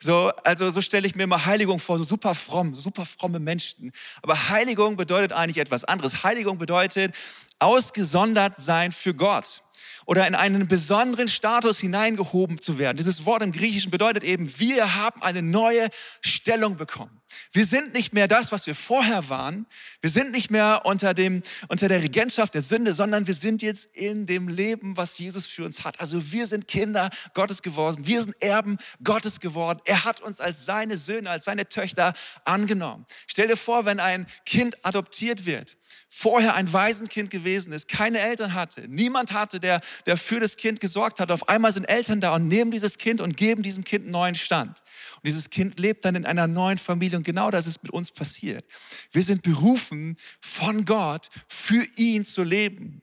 So, 0.00 0.32
also 0.44 0.70
so 0.70 0.80
stelle 0.80 1.06
ich 1.06 1.14
mir 1.14 1.24
immer 1.24 1.44
Heiligung 1.44 1.78
vor, 1.78 1.98
so 1.98 2.04
super 2.04 2.34
fromm, 2.34 2.74
super 2.74 3.04
fromme 3.04 3.38
Menschen. 3.38 3.92
Aber 4.22 4.48
Heiligung 4.48 4.96
bedeutet 4.96 5.32
eigentlich 5.32 5.58
etwas 5.58 5.84
anderes. 5.84 6.22
Heiligung 6.22 6.56
bedeutet 6.56 7.14
ausgesondert 7.58 8.54
sein 8.56 8.92
für 8.92 9.12
Gott 9.12 9.62
oder 10.08 10.26
in 10.26 10.34
einen 10.34 10.66
besonderen 10.68 11.28
Status 11.28 11.80
hineingehoben 11.80 12.58
zu 12.62 12.78
werden. 12.78 12.96
Dieses 12.96 13.26
Wort 13.26 13.42
im 13.42 13.52
Griechischen 13.52 13.90
bedeutet 13.90 14.24
eben, 14.24 14.58
wir 14.58 14.94
haben 14.96 15.22
eine 15.22 15.42
neue 15.42 15.88
Stellung 16.22 16.76
bekommen. 16.76 17.20
Wir 17.52 17.66
sind 17.66 17.92
nicht 17.92 18.14
mehr 18.14 18.26
das, 18.26 18.50
was 18.50 18.66
wir 18.66 18.74
vorher 18.74 19.28
waren. 19.28 19.66
Wir 20.00 20.08
sind 20.08 20.30
nicht 20.32 20.50
mehr 20.50 20.86
unter, 20.86 21.12
dem, 21.12 21.42
unter 21.68 21.88
der 21.88 22.02
Regentschaft 22.02 22.54
der 22.54 22.62
Sünde, 22.62 22.94
sondern 22.94 23.26
wir 23.26 23.34
sind 23.34 23.60
jetzt 23.60 23.84
in 23.94 24.24
dem 24.24 24.48
Leben, 24.48 24.96
was 24.96 25.18
Jesus 25.18 25.44
für 25.44 25.66
uns 25.66 25.84
hat. 25.84 26.00
Also 26.00 26.32
wir 26.32 26.46
sind 26.46 26.68
Kinder 26.68 27.10
Gottes 27.34 27.60
geworden. 27.60 28.06
Wir 28.06 28.22
sind 28.22 28.34
Erben 28.40 28.78
Gottes 29.04 29.40
geworden. 29.40 29.80
Er 29.84 30.04
hat 30.04 30.20
uns 30.20 30.40
als 30.40 30.64
seine 30.64 30.96
Söhne, 30.96 31.28
als 31.28 31.44
seine 31.44 31.68
Töchter 31.68 32.14
angenommen. 32.46 33.04
Stell 33.26 33.48
dir 33.48 33.58
vor, 33.58 33.84
wenn 33.84 34.00
ein 34.00 34.26
Kind 34.46 34.86
adoptiert 34.86 35.44
wird 35.44 35.76
vorher 36.08 36.54
ein 36.54 36.72
Waisenkind 36.72 37.30
gewesen 37.30 37.72
ist, 37.72 37.88
keine 37.88 38.20
Eltern 38.20 38.54
hatte, 38.54 38.88
niemand 38.88 39.32
hatte, 39.32 39.60
der, 39.60 39.80
der 40.06 40.16
für 40.16 40.40
das 40.40 40.56
Kind 40.56 40.80
gesorgt 40.80 41.20
hat. 41.20 41.30
Auf 41.30 41.48
einmal 41.48 41.72
sind 41.72 41.84
Eltern 41.84 42.20
da 42.20 42.34
und 42.34 42.48
nehmen 42.48 42.70
dieses 42.70 42.98
Kind 42.98 43.20
und 43.20 43.36
geben 43.36 43.62
diesem 43.62 43.84
Kind 43.84 44.04
einen 44.04 44.12
neuen 44.12 44.34
Stand. 44.34 44.82
Und 45.16 45.26
dieses 45.26 45.50
Kind 45.50 45.78
lebt 45.78 46.04
dann 46.04 46.14
in 46.14 46.26
einer 46.26 46.46
neuen 46.46 46.78
Familie 46.78 47.18
und 47.18 47.24
genau 47.24 47.50
das 47.50 47.66
ist 47.66 47.82
mit 47.82 47.92
uns 47.92 48.10
passiert. 48.10 48.64
Wir 49.12 49.22
sind 49.22 49.42
berufen 49.42 50.16
von 50.40 50.84
Gott, 50.84 51.28
für 51.48 51.84
ihn 51.96 52.24
zu 52.24 52.42
leben 52.42 53.02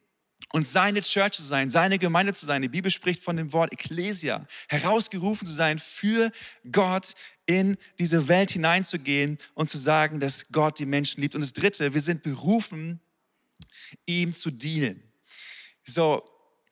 und 0.55 0.65
seine 0.65 1.01
Church 1.01 1.33
zu 1.33 1.43
sein, 1.43 1.69
seine 1.69 1.99
Gemeinde 1.99 2.33
zu 2.33 2.45
sein. 2.45 2.61
Die 2.61 2.69
Bibel 2.69 2.89
spricht 2.89 3.21
von 3.21 3.35
dem 3.35 3.51
Wort 3.51 3.73
Ecclesia, 3.73 4.47
herausgerufen 4.69 5.45
zu 5.45 5.53
sein, 5.53 5.79
für 5.79 6.31
Gott 6.71 7.13
in 7.45 7.77
diese 7.99 8.27
Welt 8.27 8.51
hineinzugehen 8.51 9.37
und 9.53 9.69
zu 9.69 9.77
sagen, 9.77 10.19
dass 10.19 10.47
Gott 10.51 10.79
die 10.79 10.85
Menschen 10.85 11.21
liebt. 11.21 11.35
Und 11.35 11.41
das 11.41 11.53
Dritte, 11.53 11.93
wir 11.93 12.01
sind 12.01 12.23
berufen, 12.23 12.99
ihm 14.05 14.33
zu 14.33 14.51
dienen. 14.51 15.03
So, 15.85 16.23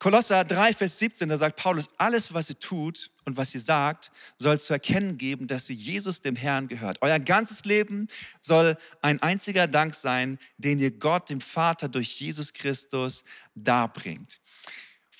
Kolosser 0.03 0.44
3, 0.44 0.74
Vers 0.74 1.00
17, 1.00 1.30
da 1.30 1.38
sagt 1.38 1.58
Paulus, 1.58 1.89
alles, 1.98 2.34
was 2.34 2.50
ihr 2.50 2.60
tut 2.60 3.10
und 3.24 3.38
was 3.38 3.56
ihr 3.56 3.62
sagt, 3.62 4.12
soll 4.38 4.60
zu 4.60 4.74
erkennen 4.74 5.18
geben, 5.18 5.48
dass 5.48 5.70
ihr 5.70 5.77
Jesus 5.77 6.20
dem 6.20 6.36
Herrn 6.36 6.68
gehört. 6.68 6.98
Euer 7.00 7.20
ganzes 7.20 7.63
Leben 7.63 8.08
soll 8.42 8.75
ein 9.01 9.22
einziger 9.22 9.65
Dank 9.65 9.96
sein, 9.96 10.39
den 10.58 10.80
ihr 10.80 10.92
Gott, 10.92 11.30
dem 11.30 11.39
Vater, 11.39 11.88
durch 11.88 12.20
Jesus 12.20 12.51
Christus 12.51 13.24
darbringt. 13.56 14.42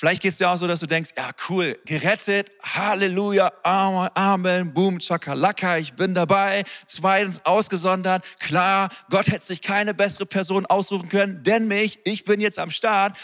Vielleicht 0.04 0.22
geht 0.22 0.32
es 0.34 0.38
dir 0.38 0.50
auch 0.50 0.58
so, 0.58 0.68
dass 0.68 0.82
du 0.82 0.86
denkst, 0.86 1.12
ja 1.16 1.30
cool, 1.48 1.80
gerettet, 1.86 2.52
Halleluja, 2.62 3.54
Amen, 3.64 4.10
Amen, 4.16 4.74
Boom, 4.74 5.00
Chakalaka, 5.00 5.78
ich 5.78 5.94
bin 5.94 6.14
dabei. 6.14 6.66
Zweitens 6.88 7.46
ausgesondert, 7.46 8.26
klar, 8.38 8.90
Gott 9.10 9.30
hätte 9.30 9.46
sich 9.46 9.62
keine 9.62 9.94
bessere 9.94 10.26
Person 10.26 10.66
aussuchen 10.66 11.08
können, 11.08 11.42
denn 11.46 11.70
mich, 11.70 12.02
ich 12.04 12.26
bin 12.26 12.42
jetzt 12.42 12.60
am 12.60 12.70
Start. 12.70 13.18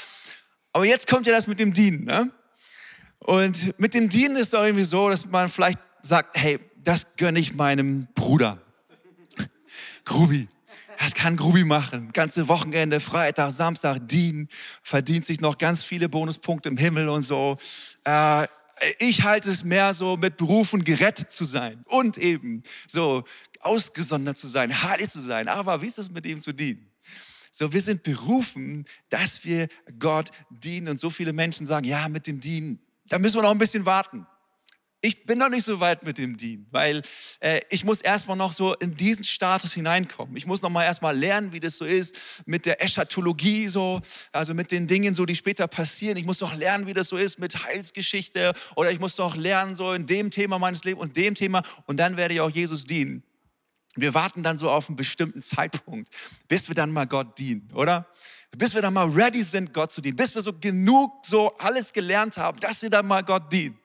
Aber 0.71 0.86
jetzt 0.86 1.09
kommt 1.09 1.27
ja 1.27 1.33
das 1.33 1.48
mit 1.48 1.59
dem 1.59 1.74
Dienen. 1.74 2.05
Ne? 2.05 2.31
Und 3.25 3.77
mit 3.77 3.93
dem 3.93 4.07
Dienen 4.07 4.38
ist 4.38 4.53
doch 4.53 4.63
irgendwie 4.63 4.86
so, 4.86 5.09
dass 5.09 5.25
man 5.25 5.50
vielleicht 5.50 5.79
sagt, 6.01 6.38
hey, 6.38 6.59
das 6.77 7.17
gönne 7.17 7.39
ich 7.39 7.55
meinem 7.55 8.07
Bruder. 8.15 8.57
Grubi, 10.05 10.48
das 10.99 11.13
kann 11.13 11.37
Grubi 11.37 11.63
machen. 11.63 12.11
Ganze 12.11 12.49
Wochenende, 12.49 12.99
Freitag, 12.99 13.51
Samstag 13.51 13.99
dienen, 14.07 14.49
verdient 14.83 15.25
sich 15.25 15.39
noch 15.39 15.57
ganz 15.57 15.83
viele 15.83 16.09
Bonuspunkte 16.09 16.67
im 16.67 16.77
Himmel 16.77 17.07
und 17.07 17.23
so. 17.23 17.57
Äh, 18.03 18.47
ich 18.99 19.23
halte 19.23 19.49
es 19.49 19.63
mehr 19.63 19.93
so 19.93 20.17
mit 20.17 20.37
Berufen 20.37 20.83
gerettet 20.83 21.31
zu 21.31 21.45
sein 21.45 21.83
und 21.85 22.17
eben 22.17 22.63
so 22.87 23.23
ausgesondert 23.61 24.37
zu 24.37 24.47
sein, 24.47 24.83
heilig 24.83 25.09
zu 25.09 25.19
sein. 25.19 25.47
Aber 25.47 25.81
wie 25.81 25.87
ist 25.87 25.97
das 25.97 26.09
mit 26.11 26.25
ihm 26.25 26.41
zu 26.41 26.53
dienen? 26.53 26.89
So, 27.51 27.71
wir 27.71 27.81
sind 27.81 28.03
berufen, 28.03 28.85
dass 29.09 29.43
wir 29.45 29.67
Gott 29.97 30.29
dienen. 30.49 30.89
Und 30.89 30.99
so 30.99 31.09
viele 31.09 31.33
Menschen 31.33 31.65
sagen, 31.65 31.87
ja, 31.87 32.07
mit 32.07 32.27
dem 32.27 32.39
Dienen, 32.39 32.79
da 33.07 33.19
müssen 33.19 33.37
wir 33.37 33.43
noch 33.43 33.51
ein 33.51 33.57
bisschen 33.57 33.85
warten. 33.85 34.27
Ich 35.01 35.25
bin 35.25 35.37
noch 35.37 35.47
nicht 35.47 35.63
so 35.63 35.79
weit 35.79 36.03
mit 36.03 36.17
dem 36.17 36.35
Dienen, 36.35 36.67
weil 36.71 37.01
äh, 37.39 37.61
ich 37.69 37.85
muss 37.85 38.01
erstmal 38.01 38.35
noch 38.35 38.51
so 38.51 38.73
in 38.75 38.97
diesen 38.97 39.23
Status 39.23 39.73
hineinkommen. 39.73 40.35
Ich 40.35 40.45
muss 40.45 40.61
noch 40.61 40.69
mal 40.69 40.83
erstmal 40.83 41.17
lernen, 41.17 41.53
wie 41.53 41.61
das 41.61 41.77
so 41.77 41.85
ist 41.85 42.43
mit 42.45 42.65
der 42.65 42.83
Eschatologie 42.83 43.69
so, 43.69 44.01
also 44.33 44.53
mit 44.53 44.73
den 44.73 44.87
Dingen 44.87 45.15
so, 45.15 45.25
die 45.25 45.37
später 45.37 45.69
passieren. 45.69 46.17
Ich 46.17 46.25
muss 46.25 46.39
doch 46.39 46.53
lernen, 46.53 46.85
wie 46.85 46.91
das 46.91 47.07
so 47.07 47.15
ist 47.15 47.39
mit 47.39 47.63
Heilsgeschichte 47.63 48.53
oder 48.75 48.91
ich 48.91 48.99
muss 48.99 49.15
doch 49.15 49.37
lernen 49.37 49.73
so 49.73 49.93
in 49.93 50.05
dem 50.05 50.31
Thema 50.31 50.59
meines 50.59 50.83
Lebens 50.83 51.01
und 51.01 51.15
dem 51.15 51.33
Thema 51.33 51.63
und 51.85 51.97
dann 51.97 52.17
werde 52.17 52.33
ich 52.33 52.41
auch 52.41 52.49
Jesus 52.49 52.83
dienen. 52.83 53.23
Wir 53.95 54.13
warten 54.13 54.43
dann 54.43 54.57
so 54.57 54.69
auf 54.69 54.89
einen 54.89 54.97
bestimmten 54.97 55.41
Zeitpunkt, 55.41 56.13
bis 56.49 56.67
wir 56.67 56.75
dann 56.75 56.91
mal 56.91 57.07
Gott 57.07 57.39
dienen, 57.39 57.69
oder? 57.73 58.07
Bis 58.57 58.75
wir 58.75 58.81
dann 58.81 58.93
mal 58.93 59.09
ready 59.09 59.43
sind, 59.43 59.73
Gott 59.73 59.93
zu 59.93 60.01
dienen, 60.01 60.17
bis 60.17 60.35
wir 60.35 60.41
so 60.41 60.51
genug 60.51 61.25
so 61.25 61.55
alles 61.57 61.93
gelernt 61.93 62.35
haben, 62.35 62.59
dass 62.59 62.81
wir 62.81 62.89
dann 62.89 63.07
mal 63.07 63.23
Gott 63.23 63.51
dienen. 63.53 63.79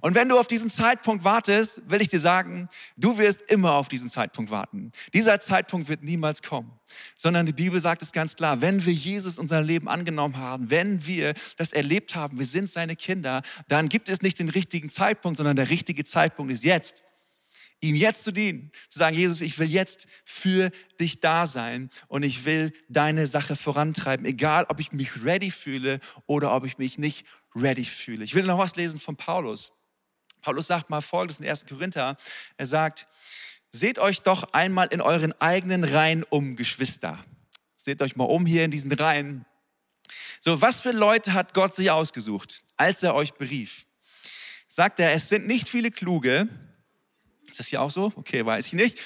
Und 0.00 0.14
wenn 0.14 0.28
du 0.28 0.38
auf 0.38 0.46
diesen 0.46 0.70
Zeitpunkt 0.70 1.24
wartest, 1.24 1.82
will 1.88 2.00
ich 2.00 2.08
dir 2.08 2.18
sagen, 2.18 2.68
du 2.96 3.18
wirst 3.18 3.42
immer 3.42 3.74
auf 3.74 3.88
diesen 3.88 4.08
Zeitpunkt 4.08 4.50
warten. 4.50 4.90
Dieser 5.12 5.40
Zeitpunkt 5.40 5.88
wird 5.88 6.02
niemals 6.02 6.42
kommen, 6.42 6.72
sondern 7.16 7.46
die 7.46 7.52
Bibel 7.52 7.80
sagt 7.80 8.02
es 8.02 8.12
ganz 8.12 8.36
klar, 8.36 8.60
wenn 8.60 8.84
wir 8.84 8.92
Jesus 8.92 9.38
unser 9.38 9.62
Leben 9.62 9.88
angenommen 9.88 10.36
haben, 10.36 10.70
wenn 10.70 11.06
wir 11.06 11.34
das 11.56 11.72
erlebt 11.72 12.14
haben, 12.14 12.38
wir 12.38 12.46
sind 12.46 12.68
seine 12.68 12.96
Kinder, 12.96 13.42
dann 13.68 13.88
gibt 13.88 14.08
es 14.08 14.22
nicht 14.22 14.38
den 14.38 14.48
richtigen 14.48 14.90
Zeitpunkt, 14.90 15.36
sondern 15.36 15.56
der 15.56 15.70
richtige 15.70 16.04
Zeitpunkt 16.04 16.52
ist 16.52 16.64
jetzt 16.64 17.02
ihm 17.80 17.96
jetzt 17.96 18.24
zu 18.24 18.32
dienen, 18.32 18.70
zu 18.88 18.98
sagen, 18.98 19.16
Jesus, 19.16 19.40
ich 19.40 19.58
will 19.58 19.68
jetzt 19.68 20.06
für 20.24 20.70
dich 20.98 21.20
da 21.20 21.46
sein 21.46 21.90
und 22.08 22.22
ich 22.22 22.44
will 22.44 22.72
deine 22.88 23.26
Sache 23.26 23.56
vorantreiben, 23.56 24.26
egal 24.26 24.66
ob 24.68 24.80
ich 24.80 24.92
mich 24.92 25.24
ready 25.24 25.50
fühle 25.50 25.98
oder 26.26 26.54
ob 26.54 26.66
ich 26.66 26.78
mich 26.78 26.98
nicht 26.98 27.24
ready 27.54 27.84
fühle. 27.84 28.24
Ich 28.24 28.34
will 28.34 28.44
noch 28.44 28.58
was 28.58 28.76
lesen 28.76 29.00
von 29.00 29.16
Paulus. 29.16 29.72
Paulus 30.42 30.66
sagt 30.66 30.90
mal 30.90 31.00
Folgendes 31.00 31.40
in 31.40 31.48
1. 31.48 31.66
Korinther. 31.66 32.16
Er 32.56 32.66
sagt, 32.66 33.06
seht 33.70 33.98
euch 33.98 34.22
doch 34.22 34.52
einmal 34.52 34.88
in 34.88 35.00
euren 35.00 35.32
eigenen 35.40 35.84
Reihen 35.84 36.24
um, 36.24 36.56
Geschwister. 36.56 37.18
Seht 37.76 38.02
euch 38.02 38.16
mal 38.16 38.24
um 38.24 38.46
hier 38.46 38.64
in 38.64 38.70
diesen 38.70 38.92
Reihen. 38.92 39.46
So, 40.40 40.60
was 40.60 40.80
für 40.80 40.92
Leute 40.92 41.34
hat 41.34 41.54
Gott 41.54 41.74
sich 41.76 41.90
ausgesucht, 41.90 42.62
als 42.76 43.02
er 43.02 43.14
euch 43.14 43.34
berief? 43.34 43.86
Sagt 44.68 45.00
er, 45.00 45.12
es 45.12 45.28
sind 45.28 45.46
nicht 45.46 45.68
viele 45.68 45.90
Kluge. 45.90 46.48
Ist 47.48 47.58
das 47.58 47.68
hier 47.68 47.82
auch 47.82 47.90
so? 47.90 48.12
Okay, 48.16 48.44
weiß 48.44 48.68
ich 48.68 48.72
nicht. 48.74 48.98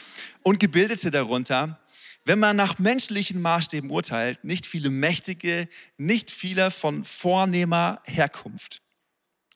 Und 0.43 0.61
Gebildete 0.61 1.11
darunter. 1.11 1.81
Wenn 2.27 2.39
man 2.39 2.57
nach 2.57 2.79
menschlichen 2.79 3.43
Maßstäben 3.43 3.91
urteilt, 3.91 4.45
nicht 4.45 4.65
viele 4.65 4.91
Mächtige, 4.91 5.69
nicht 5.99 6.31
viele 6.31 6.71
von 6.71 7.05
vornehmer 7.05 8.01
Herkunft. 8.05 8.81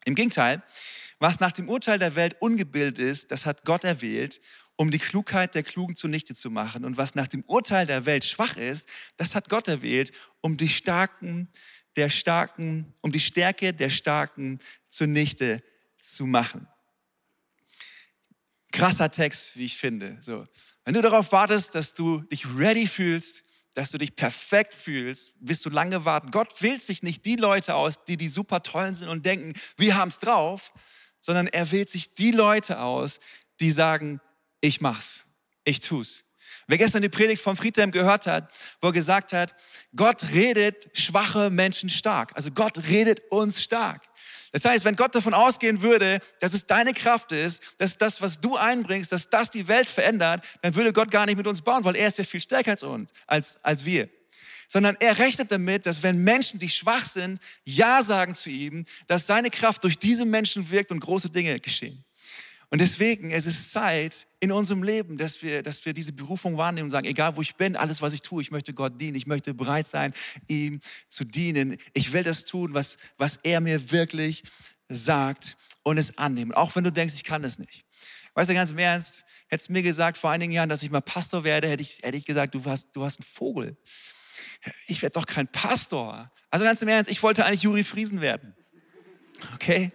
Im 0.04 0.14
Gegenteil, 0.14 0.62
was 1.18 1.40
nach 1.40 1.52
dem 1.52 1.68
Urteil 1.68 1.98
der 1.98 2.14
Welt 2.14 2.36
ungebildet 2.40 2.98
ist, 2.98 3.30
das 3.30 3.46
hat 3.46 3.64
Gott 3.64 3.84
erwählt, 3.84 4.40
um 4.76 4.90
die 4.90 4.98
Klugheit 4.98 5.54
der 5.54 5.64
Klugen 5.64 5.96
zunichte 5.96 6.34
zu 6.34 6.50
machen. 6.50 6.84
Und 6.84 6.96
was 6.96 7.16
nach 7.16 7.26
dem 7.26 7.42
Urteil 7.44 7.86
der 7.86 8.06
Welt 8.06 8.24
schwach 8.24 8.56
ist, 8.56 8.88
das 9.16 9.34
hat 9.34 9.48
Gott 9.48 9.66
erwählt, 9.66 10.12
um 10.40 10.56
die 10.56 10.68
Starken 10.68 11.48
der 11.96 12.10
Starken, 12.10 12.94
um 13.00 13.10
die 13.10 13.20
Stärke 13.20 13.74
der 13.74 13.90
Starken 13.90 14.60
zunichte 14.86 15.62
zu 16.00 16.26
machen. 16.26 16.68
Krasser 18.70 19.10
Text, 19.10 19.56
wie 19.56 19.64
ich 19.64 19.76
finde. 19.76 20.18
So. 20.20 20.44
Wenn 20.84 20.94
du 20.94 21.02
darauf 21.02 21.32
wartest, 21.32 21.74
dass 21.74 21.94
du 21.94 22.20
dich 22.20 22.46
ready 22.56 22.86
fühlst, 22.86 23.42
dass 23.74 23.90
du 23.90 23.98
dich 23.98 24.14
perfekt 24.14 24.74
fühlst, 24.74 25.34
wirst 25.40 25.64
du 25.66 25.70
lange 25.70 26.04
warten. 26.04 26.30
Gott 26.30 26.62
wählt 26.62 26.82
sich 26.82 27.02
nicht 27.02 27.24
die 27.24 27.36
Leute 27.36 27.74
aus, 27.74 28.04
die 28.04 28.16
die 28.16 28.28
super 28.28 28.62
tollen 28.62 28.94
sind 28.94 29.08
und 29.08 29.26
denken, 29.26 29.52
wir 29.76 29.96
haben 29.96 30.08
es 30.08 30.18
drauf, 30.18 30.72
sondern 31.28 31.46
er 31.46 31.70
wählt 31.70 31.90
sich 31.90 32.14
die 32.14 32.30
Leute 32.30 32.80
aus, 32.80 33.20
die 33.60 33.70
sagen, 33.70 34.18
ich 34.62 34.80
mach's, 34.80 35.26
ich 35.62 35.80
tu's. 35.80 36.24
Wer 36.68 36.78
gestern 36.78 37.02
die 37.02 37.10
Predigt 37.10 37.42
von 37.42 37.54
Friedhelm 37.54 37.90
gehört 37.90 38.26
hat, 38.26 38.50
wo 38.80 38.86
er 38.86 38.92
gesagt 38.94 39.34
hat, 39.34 39.52
Gott 39.94 40.24
redet 40.32 40.88
schwache 40.94 41.50
Menschen 41.50 41.90
stark. 41.90 42.32
Also 42.34 42.50
Gott 42.50 42.78
redet 42.88 43.20
uns 43.30 43.62
stark. 43.62 44.08
Das 44.52 44.64
heißt, 44.64 44.86
wenn 44.86 44.96
Gott 44.96 45.14
davon 45.14 45.34
ausgehen 45.34 45.82
würde, 45.82 46.20
dass 46.40 46.54
es 46.54 46.66
deine 46.66 46.94
Kraft 46.94 47.32
ist, 47.32 47.62
dass 47.76 47.98
das, 47.98 48.22
was 48.22 48.40
du 48.40 48.56
einbringst, 48.56 49.12
dass 49.12 49.28
das 49.28 49.50
die 49.50 49.68
Welt 49.68 49.90
verändert, 49.90 50.42
dann 50.62 50.74
würde 50.74 50.94
Gott 50.94 51.10
gar 51.10 51.26
nicht 51.26 51.36
mit 51.36 51.46
uns 51.46 51.60
bauen, 51.60 51.84
weil 51.84 51.96
er 51.96 52.08
ist 52.08 52.16
ja 52.16 52.24
viel 52.24 52.40
stärker 52.40 52.70
als 52.70 52.82
uns, 52.82 53.12
als, 53.26 53.62
als 53.62 53.84
wir 53.84 54.08
sondern 54.68 54.96
er 55.00 55.18
rechnet 55.18 55.50
damit, 55.50 55.86
dass 55.86 56.02
wenn 56.02 56.22
Menschen, 56.22 56.60
die 56.60 56.68
schwach 56.68 57.04
sind, 57.04 57.40
Ja 57.64 58.02
sagen 58.02 58.34
zu 58.34 58.50
ihm, 58.50 58.84
dass 59.06 59.26
seine 59.26 59.50
Kraft 59.50 59.82
durch 59.82 59.98
diese 59.98 60.26
Menschen 60.26 60.70
wirkt 60.70 60.92
und 60.92 61.00
große 61.00 61.30
Dinge 61.30 61.58
geschehen. 61.58 62.04
Und 62.70 62.82
deswegen, 62.82 63.30
es 63.30 63.46
ist 63.46 63.72
Zeit 63.72 64.26
in 64.40 64.52
unserem 64.52 64.82
Leben, 64.82 65.16
dass 65.16 65.42
wir, 65.42 65.62
dass 65.62 65.86
wir 65.86 65.94
diese 65.94 66.12
Berufung 66.12 66.58
wahrnehmen 66.58 66.84
und 66.84 66.90
sagen, 66.90 67.06
egal 67.06 67.34
wo 67.34 67.40
ich 67.40 67.56
bin, 67.56 67.76
alles 67.76 68.02
was 68.02 68.12
ich 68.12 68.20
tue, 68.20 68.42
ich 68.42 68.50
möchte 68.50 68.74
Gott 68.74 69.00
dienen, 69.00 69.16
ich 69.16 69.26
möchte 69.26 69.54
bereit 69.54 69.88
sein, 69.88 70.12
ihm 70.48 70.80
zu 71.08 71.24
dienen. 71.24 71.78
Ich 71.94 72.12
will 72.12 72.22
das 72.22 72.44
tun, 72.44 72.74
was, 72.74 72.98
was 73.16 73.38
er 73.42 73.62
mir 73.62 73.90
wirklich 73.90 74.42
sagt 74.90 75.56
und 75.82 75.96
es 75.96 76.18
annehmen. 76.18 76.52
Auch 76.52 76.76
wenn 76.76 76.84
du 76.84 76.92
denkst, 76.92 77.14
ich 77.14 77.24
kann 77.24 77.40
das 77.40 77.58
nicht. 77.58 77.86
Weißt 78.34 78.50
du, 78.50 78.54
ganz 78.54 78.70
im 78.70 78.78
Ernst, 78.78 79.24
hättest 79.48 79.70
du 79.70 79.72
mir 79.72 79.82
gesagt 79.82 80.18
vor 80.18 80.30
einigen 80.30 80.52
Jahren, 80.52 80.68
dass 80.68 80.82
ich 80.82 80.90
mal 80.90 81.00
Pastor 81.00 81.44
werde, 81.44 81.68
hätte 81.68 81.82
ich, 81.82 82.00
hätte 82.02 82.18
ich 82.18 82.26
gesagt, 82.26 82.54
du 82.54 82.62
hast, 82.66 82.94
du 82.94 83.02
hast 83.02 83.18
einen 83.18 83.26
Vogel 83.26 83.78
ich 84.86 85.02
werde 85.02 85.14
doch 85.14 85.26
kein 85.26 85.48
Pastor. 85.48 86.30
Also 86.50 86.64
ganz 86.64 86.82
im 86.82 86.88
Ernst, 86.88 87.10
ich 87.10 87.22
wollte 87.22 87.44
eigentlich 87.44 87.62
Juri 87.62 87.84
Friesen 87.84 88.20
werden. 88.20 88.54
Okay? 89.54 89.90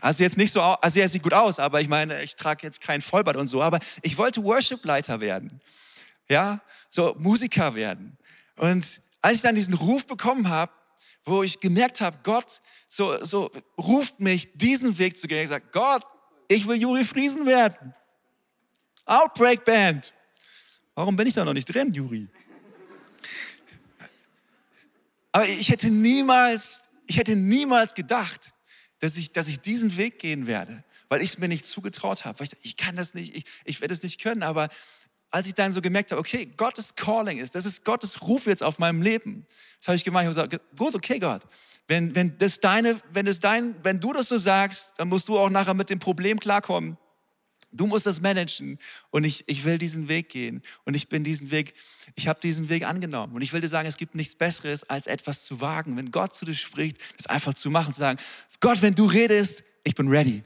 Also 0.00 0.22
jetzt 0.22 0.36
nicht 0.36 0.52
so, 0.52 0.60
also 0.60 1.00
er 1.00 1.08
sieht 1.08 1.22
gut 1.22 1.34
aus, 1.34 1.58
aber 1.58 1.80
ich 1.80 1.88
meine, 1.88 2.22
ich 2.22 2.36
trage 2.36 2.66
jetzt 2.66 2.80
kein 2.80 3.00
Vollbart 3.00 3.36
und 3.36 3.46
so, 3.46 3.62
aber 3.62 3.78
ich 4.02 4.16
wollte 4.18 4.42
Worship-Leiter 4.44 5.20
werden. 5.20 5.60
Ja, 6.28 6.60
so 6.88 7.14
Musiker 7.18 7.74
werden. 7.74 8.16
Und 8.56 9.00
als 9.20 9.36
ich 9.36 9.42
dann 9.42 9.54
diesen 9.54 9.74
Ruf 9.74 10.06
bekommen 10.06 10.48
habe, 10.48 10.72
wo 11.24 11.42
ich 11.42 11.60
gemerkt 11.60 12.00
habe, 12.00 12.18
Gott 12.22 12.60
so, 12.88 13.22
so 13.24 13.50
ruft 13.78 14.20
mich, 14.20 14.52
diesen 14.54 14.98
Weg 14.98 15.18
zu 15.18 15.28
gehen, 15.28 15.42
ich 15.42 15.48
sage, 15.48 15.66
Gott, 15.72 16.04
ich 16.48 16.66
will 16.66 16.76
Juri 16.76 17.04
Friesen 17.04 17.46
werden. 17.46 17.94
Outbreak 19.06 19.64
Band. 19.64 20.12
Warum 20.94 21.16
bin 21.16 21.26
ich 21.26 21.34
da 21.34 21.44
noch 21.44 21.52
nicht 21.52 21.66
drin, 21.66 21.92
Juri? 21.92 22.28
Aber 25.32 25.46
ich 25.46 25.70
hätte 25.70 25.90
niemals, 25.90 26.82
ich 27.06 27.16
hätte 27.16 27.36
niemals 27.36 27.94
gedacht, 27.94 28.52
dass 28.98 29.16
ich, 29.16 29.32
dass 29.32 29.48
ich 29.48 29.60
diesen 29.60 29.96
Weg 29.96 30.18
gehen 30.18 30.46
werde, 30.46 30.84
weil 31.08 31.22
ich 31.22 31.30
es 31.30 31.38
mir 31.38 31.48
nicht 31.48 31.66
zugetraut 31.66 32.24
habe. 32.24 32.38
Weil 32.38 32.46
ich, 32.46 32.56
ich 32.62 32.76
kann 32.76 32.96
das 32.96 33.14
nicht, 33.14 33.36
ich, 33.36 33.44
ich 33.64 33.80
werde 33.80 33.94
es 33.94 34.02
nicht 34.02 34.20
können. 34.20 34.42
Aber 34.42 34.68
als 35.30 35.46
ich 35.46 35.54
dann 35.54 35.72
so 35.72 35.80
gemerkt 35.80 36.10
habe, 36.10 36.20
okay, 36.20 36.46
Gottes 36.46 36.94
Calling 36.96 37.38
ist, 37.38 37.54
das 37.54 37.64
ist 37.64 37.84
Gottes 37.84 38.22
Ruf 38.22 38.46
jetzt 38.46 38.62
auf 38.62 38.78
meinem 38.78 39.00
Leben, 39.02 39.46
das 39.78 39.88
habe 39.88 39.96
ich 39.96 40.04
gemacht. 40.04 40.22
Ich 40.22 40.36
habe 40.36 40.48
gesagt, 40.48 40.76
gut, 40.76 40.94
okay, 40.94 41.18
Gott, 41.18 41.42
wenn, 41.86 42.14
wenn 42.14 42.36
das 42.38 42.60
deine, 42.60 43.00
wenn 43.12 43.26
das 43.26 43.40
dein, 43.40 43.74
wenn 43.82 44.00
du 44.00 44.12
das 44.12 44.28
so 44.28 44.38
sagst, 44.38 44.94
dann 44.98 45.08
musst 45.08 45.28
du 45.28 45.38
auch 45.38 45.50
nachher 45.50 45.74
mit 45.74 45.90
dem 45.90 45.98
Problem 45.98 46.38
klarkommen. 46.38 46.96
Du 47.72 47.86
musst 47.86 48.06
das 48.06 48.20
managen 48.20 48.78
und 49.10 49.24
ich, 49.24 49.44
ich 49.46 49.64
will 49.64 49.78
diesen 49.78 50.08
Weg 50.08 50.28
gehen 50.30 50.62
und 50.84 50.94
ich 50.94 51.08
bin 51.08 51.22
diesen 51.22 51.50
Weg, 51.50 51.74
ich 52.16 52.26
habe 52.26 52.40
diesen 52.40 52.68
Weg 52.68 52.86
angenommen 52.86 53.34
und 53.34 53.42
ich 53.42 53.52
will 53.52 53.60
dir 53.60 53.68
sagen, 53.68 53.88
es 53.88 53.96
gibt 53.96 54.14
nichts 54.14 54.34
Besseres, 54.34 54.82
als 54.88 55.06
etwas 55.06 55.44
zu 55.44 55.60
wagen. 55.60 55.96
Wenn 55.96 56.10
Gott 56.10 56.34
zu 56.34 56.44
dir 56.44 56.54
spricht, 56.54 56.98
das 57.16 57.26
einfach 57.26 57.54
zu 57.54 57.70
machen, 57.70 57.94
zu 57.94 58.00
sagen, 58.00 58.18
Gott, 58.58 58.82
wenn 58.82 58.94
du 58.94 59.06
redest, 59.06 59.62
ich 59.84 59.94
bin 59.94 60.08
ready. 60.08 60.42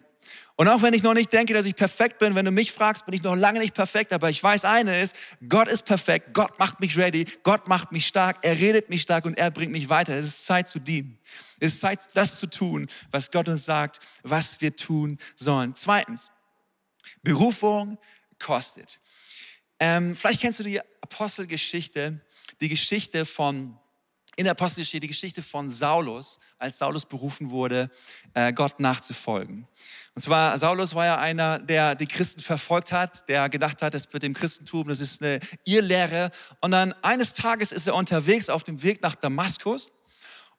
Und 0.57 0.69
auch 0.69 0.83
wenn 0.83 0.95
ich 0.95 1.02
noch 1.02 1.14
nicht 1.14 1.33
denke, 1.33 1.52
dass 1.52 1.66
ich 1.66 1.75
perfekt 1.75 2.19
bin, 2.19 2.37
wenn 2.37 2.45
du 2.45 2.52
mich 2.52 2.71
fragst, 2.71 3.07
bin 3.07 3.14
ich 3.14 3.23
noch 3.25 3.35
lange 3.35 3.59
nicht 3.59 3.75
perfekt, 3.75 4.12
aber 4.12 4.31
ich 4.31 4.40
weiß 4.40 4.64
eine 4.64 5.00
ist, 5.00 5.16
Gott 5.49 5.66
ist 5.66 5.85
perfekt, 5.85 6.33
Gott 6.33 6.59
macht 6.61 6.78
mich 6.78 6.97
ready, 6.97 7.26
Gott 7.43 7.66
macht 7.66 7.90
mich 7.90 8.07
stark, 8.07 8.38
er 8.43 8.59
redet 8.61 8.88
mich 8.88 9.02
stark 9.02 9.25
und 9.25 9.37
er 9.37 9.50
bringt 9.50 9.73
mich 9.73 9.88
weiter. 9.88 10.14
Es 10.14 10.26
ist 10.26 10.47
Zeit 10.47 10.69
zu 10.69 10.78
dienen. 10.78 11.19
Es 11.59 11.75
ist 11.75 11.81
Zeit, 11.81 12.00
das 12.14 12.38
zu 12.38 12.49
tun, 12.49 12.87
was 13.11 13.33
Gott 13.33 13.49
uns 13.49 13.64
sagt, 13.64 13.99
was 14.23 14.61
wir 14.61 14.76
tun 14.76 15.19
sollen. 15.35 15.75
Zweitens, 15.75 16.31
Berufung 17.23 17.99
kostet. 18.38 19.00
Ähm, 19.80 20.14
vielleicht 20.14 20.40
kennst 20.40 20.61
du 20.61 20.64
die 20.64 20.80
Apostelgeschichte, 20.80 22.20
die 22.61 22.68
Geschichte 22.68 23.25
von, 23.25 23.78
in 24.37 24.44
der 24.44 24.52
Apostelgeschichte, 24.52 25.00
die 25.00 25.08
Geschichte 25.08 25.42
von 25.42 25.70
Saulus, 25.70 26.38
als 26.58 26.78
Saulus 26.78 27.04
berufen 27.06 27.50
wurde, 27.50 27.90
äh, 28.34 28.52
Gott 28.52 28.80
nachzufolgen. 28.80 29.66
Und 30.14 30.23
zwar, 30.23 30.56
Saulus 30.58 30.94
war 30.94 31.06
ja 31.06 31.18
einer, 31.18 31.58
der 31.58 31.96
die 31.96 32.06
Christen 32.06 32.40
verfolgt 32.40 32.92
hat, 32.92 33.28
der 33.28 33.49
gedacht 33.49 33.82
hat, 33.82 33.94
das 33.94 34.12
mit 34.12 34.23
dem 34.23 34.32
Christentum, 34.32 34.88
das 34.88 35.00
ist 35.00 35.23
eine 35.23 35.40
Irrlehre. 35.64 36.30
Und 36.61 36.70
dann 36.70 36.92
eines 37.02 37.32
Tages 37.32 37.73
ist 37.73 37.88
er 37.88 37.96
unterwegs 37.96 38.49
auf 38.49 38.62
dem 38.62 38.82
Weg 38.82 39.02
nach 39.02 39.16
Damaskus 39.16 39.92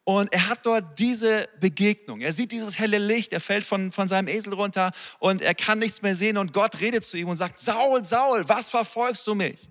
Und 0.05 0.31
er 0.31 0.49
hat 0.49 0.63
dort 0.67 0.99
diese 0.99 1.49
Begegnung. 1.59 2.21
Er 2.21 2.31
sieht 2.31 2.51
dieses 2.51 2.77
helle 2.77 2.99
Licht, 2.99 3.33
er 3.33 3.41
fällt 3.41 3.65
von, 3.65 3.91
von 3.91 4.07
seinem 4.07 4.27
Esel 4.27 4.53
runter 4.53 4.91
und 5.17 5.41
er 5.41 5.55
kann 5.55 5.79
nichts 5.79 6.03
mehr 6.03 6.15
sehen 6.15 6.37
und 6.37 6.53
Gott 6.53 6.79
redet 6.79 7.03
zu 7.03 7.17
ihm 7.17 7.27
und 7.27 7.37
sagt, 7.37 7.59
Saul, 7.59 8.05
Saul, 8.05 8.47
was 8.47 8.69
verfolgst 8.69 9.25
du 9.25 9.33
mich? 9.33 9.67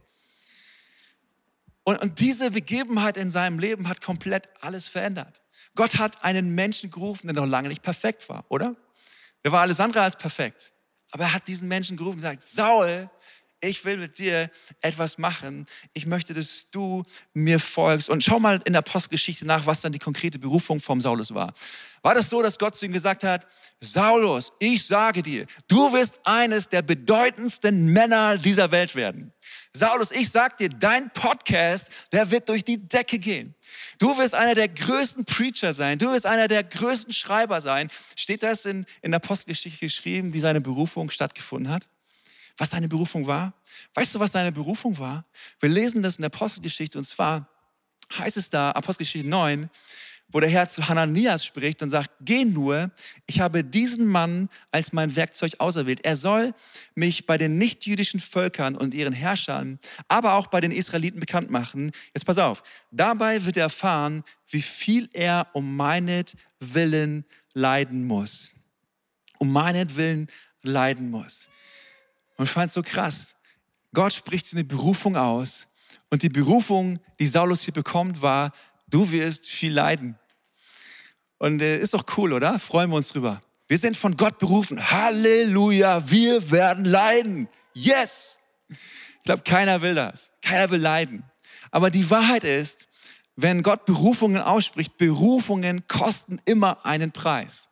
Und, 1.85 2.03
und 2.03 2.19
diese 2.19 2.51
Begebenheit 2.51 3.17
in 3.17 3.31
seinem 3.31 3.61
Leben 3.61 3.89
hat 3.89 4.01
komplett 4.01 4.49
alles 4.61 4.89
verändert. 4.89 5.41
Gott 5.77 5.99
hat 5.99 6.25
einen 6.25 6.53
Menschen 6.57 6.91
gerufen, 6.91 7.29
der 7.29 7.37
noch 7.37 7.49
lange 7.49 7.69
nicht 7.69 7.83
perfekt 7.83 8.29
war, 8.29 8.45
oder? 8.49 8.75
Der 9.45 9.53
war 9.53 9.61
alles 9.61 9.79
andere 9.79 10.03
als 10.03 10.17
perfekt. 10.17 10.73
Aber 11.13 11.25
er 11.25 11.33
hat 11.35 11.47
diesen 11.47 11.69
Menschen 11.69 11.97
gerufen 11.97 12.15
und 12.15 12.23
gesagt, 12.23 12.43
Saul, 12.43 13.09
ich 13.69 13.85
will 13.85 13.97
mit 13.97 14.19
dir 14.19 14.51
etwas 14.81 15.19
machen. 15.19 15.67
Ich 15.93 16.07
möchte, 16.07 16.35
dass 16.35 16.71
du 16.71 17.05
mir 17.33 17.59
folgst. 17.59 18.11
Und 18.11 18.23
schau 18.23 18.39
mal 18.39 18.61
in 18.65 18.73
der 18.73 18.83
Postgeschichte 18.83 19.47
nach, 19.47 19.67
was 19.67 19.81
dann 19.81 19.93
die 19.93 19.99
konkrete 19.99 20.39
Berufung 20.39 20.81
vom 20.81 21.01
Saulus 21.01 21.35
war. 21.35 21.53
War 22.03 22.15
das 22.15 22.29
so, 22.29 22.43
dass 22.43 22.59
Gott 22.59 22.77
zu 22.77 22.87
ihm 22.87 22.93
gesagt 22.93 23.25
hat, 23.25 23.47
Saulus, 23.81 24.53
ich 24.59 24.87
sage 24.87 25.23
dir, 25.23 25.47
du 25.69 25.93
wirst 25.93 26.21
eines 26.25 26.69
der 26.69 26.83
bedeutendsten 26.83 27.87
Männer 27.87 28.37
dieser 28.37 28.71
Welt 28.71 28.95
werden. 28.95 29.33
Saulus, 29.73 30.13
ich 30.13 30.31
sag 30.31 30.57
dir, 30.59 30.69
dein 30.69 31.11
Podcast, 31.11 31.89
der 32.13 32.31
wird 32.31 32.49
durch 32.49 32.65
die 32.65 32.87
Decke 32.87 33.19
gehen. 33.19 33.55
Du 33.99 34.17
wirst 34.17 34.35
einer 34.35 34.55
der 34.55 34.69
größten 34.69 35.25
Preacher 35.25 35.73
sein. 35.73 35.99
Du 35.99 36.13
wirst 36.13 36.27
einer 36.27 36.47
der 36.47 36.63
größten 36.63 37.13
Schreiber 37.13 37.61
sein. 37.61 37.91
Steht 38.17 38.43
das 38.43 38.67
in, 38.67 38.87
in 39.03 39.11
der 39.11 39.19
Postgeschichte 39.19 39.81
geschrieben, 39.81 40.33
wie 40.33 40.41
seine 40.41 40.61
Berufung 40.61 41.11
stattgefunden 41.11 41.73
hat? 41.73 41.89
Was 42.57 42.71
seine 42.71 42.89
Berufung 42.89 43.27
war? 43.27 43.53
Weißt 43.95 44.15
du, 44.15 44.21
was 44.21 44.33
seine 44.33 44.53
Berufung 44.53 44.99
war? 44.99 45.25
Wir 45.61 45.69
lesen 45.69 46.03
das 46.03 46.17
in 46.17 46.23
der 46.23 46.33
Apostelgeschichte 46.33 46.99
und 46.99 47.05
zwar 47.05 47.49
heißt 48.13 48.37
es 48.37 48.51
da, 48.51 48.71
Apostelgeschichte 48.71 49.27
9, 49.29 49.71
wo 50.29 50.41
der 50.41 50.49
Herr 50.49 50.69
zu 50.69 50.89
Hananias 50.89 51.45
spricht 51.45 51.83
und 51.83 51.91
sagt, 51.91 52.11
geh 52.21 52.45
nur, 52.45 52.91
ich 53.27 53.41
habe 53.41 53.63
diesen 53.63 54.07
Mann 54.07 54.49
als 54.71 54.93
mein 54.93 55.15
Werkzeug 55.15 55.53
auserwählt. 55.59 56.05
Er 56.05 56.17
soll 56.17 56.55
mich 56.95 57.27
bei 57.27 57.39
den 57.39 57.59
nichtjüdischen 57.59 58.21
Völkern 58.21 58.77
und 58.77 58.95
ihren 58.95 59.13
Herrschern, 59.13 59.79
aber 60.09 60.35
auch 60.35 60.49
bei 60.49 60.61
den 60.61 60.73
Israeliten 60.73 61.21
bekannt 61.21 61.51
machen. 61.51 61.93
Jetzt 62.15 62.25
pass 62.25 62.39
auf, 62.39 62.63
dabei 62.91 63.45
wird 63.45 63.57
er 63.57 63.65
erfahren, 63.65 64.25
wie 64.49 64.63
viel 64.63 65.09
er 65.13 65.47
um 65.53 65.77
meinetwillen 65.77 67.25
leiden 67.53 68.05
muss. 68.07 68.51
Um 69.39 69.53
meinetwillen 69.53 70.29
leiden 70.63 71.11
muss. 71.11 71.49
Und 72.37 72.47
ich 72.47 72.51
fand 72.51 72.73
so 72.73 72.83
krass. 72.83 73.35
Gott 73.93 74.13
spricht 74.13 74.53
eine 74.53 74.65
Berufung 74.65 75.17
aus. 75.17 75.67
Und 76.11 76.23
die 76.23 76.29
Berufung, 76.29 76.99
die 77.19 77.27
Saulus 77.27 77.63
hier 77.63 77.75
bekommt, 77.75 78.23
war, 78.23 78.53
du 78.89 79.11
wirst 79.11 79.49
viel 79.51 79.73
leiden. 79.73 80.19
Und 81.39 81.63
äh, 81.63 81.79
ist 81.79 81.95
doch 81.95 82.05
cool, 82.17 82.33
oder? 82.33 82.59
Freuen 82.59 82.91
wir 82.91 82.97
uns 82.97 83.09
drüber. 83.09 83.41
Wir 83.67 83.79
sind 83.79 83.97
von 83.97 84.17
Gott 84.17 84.39
berufen. 84.39 84.91
Halleluja, 84.91 86.11
wir 86.11 86.51
werden 86.51 86.85
leiden. 86.85 87.49
Yes! 87.73 88.39
Ich 88.69 89.23
glaube, 89.25 89.43
keiner 89.43 89.81
will 89.81 89.95
das. 89.95 90.31
Keiner 90.43 90.71
will 90.71 90.81
leiden. 90.81 91.25
Aber 91.71 91.91
die 91.91 92.09
Wahrheit 92.11 92.45
ist, 92.45 92.89
wenn 93.37 93.63
Gott 93.63 93.85
Berufungen 93.85 94.41
ausspricht, 94.41 94.97
Berufungen 94.97 95.87
kosten 95.89 96.41
immer 96.45 96.85
einen 96.85 97.11
Preis. 97.11 97.69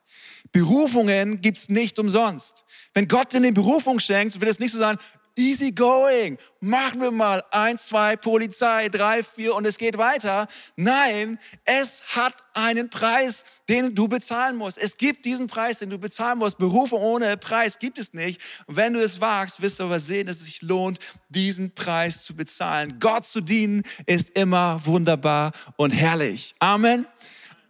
Berufungen 0.52 1.40
gibt's 1.40 1.68
nicht 1.68 1.98
umsonst. 1.98 2.64
Wenn 2.94 3.08
Gott 3.08 3.32
dir 3.32 3.38
eine 3.38 3.52
Berufung 3.52 3.98
schenkt, 3.98 4.38
wird 4.40 4.50
es 4.50 4.58
nicht 4.58 4.72
so 4.72 4.78
sein, 4.78 4.98
easy 5.36 5.72
going, 5.72 6.36
machen 6.60 7.00
wir 7.00 7.10
mal 7.10 7.42
eins, 7.50 7.86
zwei, 7.86 8.16
Polizei, 8.16 8.88
drei, 8.88 9.22
vier 9.22 9.54
und 9.54 9.66
es 9.66 9.78
geht 9.78 9.96
weiter. 9.96 10.46
Nein, 10.76 11.38
es 11.64 12.02
hat 12.08 12.34
einen 12.54 12.90
Preis, 12.90 13.44
den 13.68 13.94
du 13.94 14.08
bezahlen 14.08 14.56
musst. 14.56 14.78
Es 14.78 14.96
gibt 14.96 15.24
diesen 15.24 15.46
Preis, 15.46 15.78
den 15.78 15.90
du 15.90 15.98
bezahlen 15.98 16.38
musst. 16.38 16.58
Berufe 16.58 16.96
ohne 16.96 17.36
Preis 17.36 17.78
gibt 17.78 17.98
es 17.98 18.12
nicht. 18.12 18.40
Wenn 18.66 18.92
du 18.92 19.02
es 19.02 19.20
wagst, 19.20 19.62
wirst 19.62 19.80
du 19.80 19.84
aber 19.84 20.00
sehen, 20.00 20.26
dass 20.26 20.38
es 20.38 20.44
sich 20.44 20.62
lohnt, 20.62 20.98
diesen 21.28 21.74
Preis 21.74 22.24
zu 22.24 22.36
bezahlen. 22.36 22.98
Gott 23.00 23.26
zu 23.26 23.40
dienen 23.40 23.82
ist 24.06 24.30
immer 24.30 24.84
wunderbar 24.84 25.52
und 25.76 25.90
herrlich. 25.92 26.54
Amen. 26.58 27.06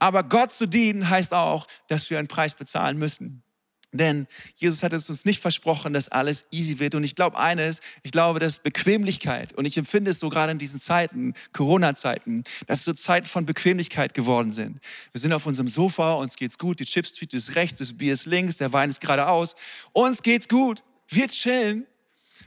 Aber 0.02 0.24
Gott 0.24 0.50
zu 0.50 0.66
dienen 0.66 1.08
heißt 1.08 1.32
auch, 1.32 1.68
dass 1.86 2.10
wir 2.10 2.18
einen 2.18 2.26
Preis 2.26 2.54
bezahlen 2.54 2.98
müssen. 2.98 3.44
Denn 3.92 4.26
Jesus 4.56 4.82
hat 4.82 4.92
es 4.92 5.08
uns 5.08 5.24
nicht 5.24 5.40
versprochen, 5.40 5.92
dass 5.92 6.08
alles 6.08 6.46
easy 6.50 6.80
wird. 6.80 6.96
Und 6.96 7.04
ich 7.04 7.14
glaube 7.14 7.38
eines, 7.38 7.78
ich 8.02 8.10
glaube, 8.10 8.40
dass 8.40 8.58
Bequemlichkeit, 8.58 9.52
und 9.52 9.64
ich 9.64 9.76
empfinde 9.76 10.10
es 10.10 10.18
so 10.18 10.28
gerade 10.28 10.50
in 10.50 10.58
diesen 10.58 10.80
Zeiten, 10.80 11.34
Corona-Zeiten, 11.52 12.42
dass 12.66 12.82
so 12.82 12.92
Zeiten 12.94 13.28
von 13.28 13.46
Bequemlichkeit 13.46 14.12
geworden 14.12 14.50
sind. 14.50 14.80
Wir 15.12 15.20
sind 15.20 15.32
auf 15.32 15.46
unserem 15.46 15.68
Sofa, 15.68 16.14
uns 16.14 16.34
geht's 16.34 16.58
gut, 16.58 16.80
die 16.80 16.84
Chips-Tüte 16.84 17.36
ist 17.36 17.54
rechts, 17.54 17.78
das 17.78 17.96
Bier 17.96 18.14
ist 18.14 18.26
links, 18.26 18.56
der 18.56 18.72
Wein 18.72 18.90
ist 18.90 19.00
geradeaus. 19.00 19.54
Uns 19.92 20.24
geht's 20.24 20.48
gut, 20.48 20.82
wir 21.06 21.28
chillen. 21.28 21.86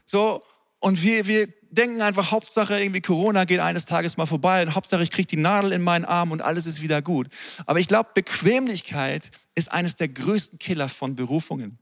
So, 0.06 0.44
und 0.80 1.02
wir, 1.02 1.26
wir 1.26 1.48
denken 1.76 2.02
einfach, 2.02 2.32
Hauptsache 2.32 2.80
irgendwie 2.80 3.02
Corona 3.02 3.46
geht 3.46 3.60
eines 3.60 3.86
Tages 3.86 4.18
mal 4.18 4.26
vorbei 4.26 4.64
und 4.64 4.76
Hauptsache 4.76 5.04
ich 5.04 5.12
kriege 5.12 5.28
die 5.28 5.38
Nadel 5.38 5.72
in 5.72 5.82
meinen 5.82 6.06
Arm 6.06 6.32
und 6.32 6.42
alles 6.42 6.66
ist 6.66 6.82
wieder 6.82 7.02
gut. 7.02 7.28
Aber 7.66 7.80
ich 7.80 7.88
glaube, 7.88 8.10
Bequemlichkeit 8.14 9.30
ist 9.54 9.72
eines 9.72 9.96
der 9.96 10.08
größten 10.08 10.60
Killer 10.60 10.90
von 10.90 11.16
Berufungen. 11.16 11.78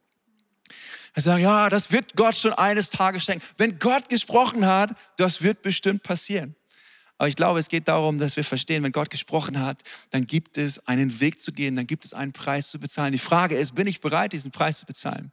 Wir 1.14 1.22
sagen, 1.22 1.44
ja, 1.44 1.70
das 1.70 1.92
wird 1.92 2.16
Gott 2.16 2.36
schon 2.36 2.54
eines 2.54 2.90
Tages 2.90 3.24
schenken. 3.24 3.46
Wenn 3.58 3.78
Gott 3.78 4.10
gesprochen 4.10 4.66
hat, 4.66 4.92
das 5.18 5.44
wird 5.44 5.62
bestimmt 5.62 6.02
passieren. 6.02 6.56
Aber 7.18 7.28
ich 7.28 7.36
glaube, 7.36 7.60
es 7.60 7.70
geht 7.70 7.88
darum, 7.88 8.20
dass 8.20 8.36
wir 8.36 8.44
verstehen, 8.44 8.84
wenn 8.84 8.92
Gott 8.92 9.10
gesprochen 9.10 9.60
hat, 9.60 9.82
dann 10.10 10.26
gibt 10.26 10.58
es 10.58 10.88
einen 10.88 11.20
Weg 11.20 11.42
zu 11.42 11.52
gehen, 11.52 11.76
dann 11.76 11.88
gibt 11.88 12.06
es 12.06 12.14
einen 12.14 12.34
Preis 12.34 12.70
zu 12.70 12.80
bezahlen. 12.80 13.12
Die 13.12 13.20
Frage 13.20 13.56
ist, 13.56 13.76
bin 13.76 13.88
ich 13.88 14.02
bereit, 14.02 14.34
diesen 14.34 14.52
Preis 14.52 14.80
zu 14.80 14.86
bezahlen? 14.86 15.32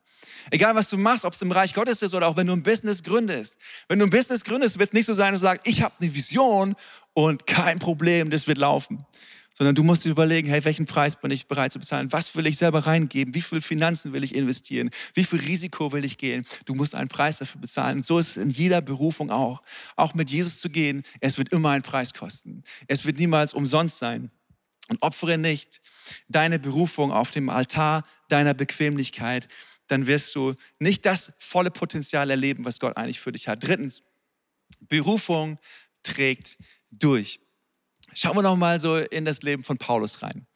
Egal, 0.51 0.75
was 0.75 0.91
du 0.91 0.99
machst, 0.99 1.25
ob 1.25 1.33
es 1.33 1.43
im 1.43 1.53
Reich 1.53 1.75
Gottes 1.75 2.03
ist 2.03 2.15
oder 2.15 2.29
auch 2.29 2.37
wenn 2.37 2.47
du 2.47 2.53
ein 2.53 2.63
Business 2.63 3.03
gründest. 3.03 3.57
Wenn 3.89 3.99
du 3.99 4.07
ein 4.07 4.11
Business 4.11 4.45
gründest, 4.45 4.79
wird 4.79 4.93
nicht 4.93 5.07
so 5.07 5.15
sein, 5.15 5.33
dass 5.33 5.41
du 5.41 5.47
sagst, 5.47 5.67
ich 5.67 5.83
habe 5.83 5.95
eine 6.01 6.15
Vision 6.15 6.77
und 7.15 7.47
kein 7.47 7.79
Problem, 7.79 8.31
das 8.31 8.47
wird 8.47 8.59
laufen. 8.59 9.07
Sondern 9.61 9.75
du 9.75 9.83
musst 9.83 10.07
dir 10.07 10.09
überlegen, 10.09 10.49
hey, 10.49 10.65
welchen 10.65 10.87
Preis 10.87 11.17
bin 11.17 11.31
ich 11.31 11.47
bereit 11.47 11.71
zu 11.71 11.79
bezahlen? 11.79 12.11
Was 12.13 12.35
will 12.35 12.47
ich 12.47 12.57
selber 12.57 12.87
reingeben? 12.87 13.35
Wie 13.35 13.43
viel 13.43 13.61
Finanzen 13.61 14.15
will 14.15 14.25
ich 14.25 14.35
investieren? 14.35 14.89
Wie 15.13 15.23
viel 15.23 15.39
Risiko 15.39 15.93
will 15.93 16.03
ich 16.03 16.17
gehen? 16.17 16.47
Du 16.65 16.75
musst 16.75 16.95
einen 16.95 17.09
Preis 17.09 17.41
dafür 17.41 17.61
bezahlen. 17.61 17.99
Und 17.99 18.07
so 18.07 18.19
ist 18.19 18.29
es 18.31 18.37
in 18.39 18.49
jeder 18.49 18.81
Berufung 18.81 19.31
auch. 19.31 19.61
Auch 19.97 20.15
mit 20.15 20.31
Jesus 20.31 20.61
zu 20.61 20.71
gehen, 20.71 21.03
es 21.21 21.37
wird 21.37 21.53
immer 21.53 21.73
einen 21.73 21.83
Preis 21.83 22.15
kosten. 22.15 22.65
Es 22.87 23.05
wird 23.05 23.19
niemals 23.19 23.53
umsonst 23.53 23.99
sein. 23.99 24.31
Und 24.89 25.03
opfere 25.03 25.37
nicht 25.37 25.83
deine 26.29 26.59
Berufung 26.59 27.13
auf 27.13 27.31
dem 27.31 27.51
Altar 27.51 28.05
deiner 28.31 28.55
Bequemlichkeit, 28.55 29.47
dann 29.89 30.07
wirst 30.07 30.35
du 30.37 30.55
nicht 30.79 31.05
das 31.05 31.35
volle 31.39 31.71
Potenzial 31.71 32.31
erleben, 32.31 32.65
was 32.65 32.81
Gott 32.81 32.97
eigentlich 32.97 33.21
für 33.21 33.31
dich 33.31 33.47
hat. 33.47 33.63
Drittens, 33.63 34.03
Berufung 34.89 35.59
trägt 36.03 36.57
durch. 36.91 37.41
Schauen 38.15 38.37
wir 38.37 38.43
noch 38.43 38.57
mal 38.57 38.81
so 38.81 38.97
in 38.97 39.25
das 39.25 39.43
Leben 39.43 39.63
von 39.63 39.79
Paulus 39.79 40.23
rein. 40.23 40.47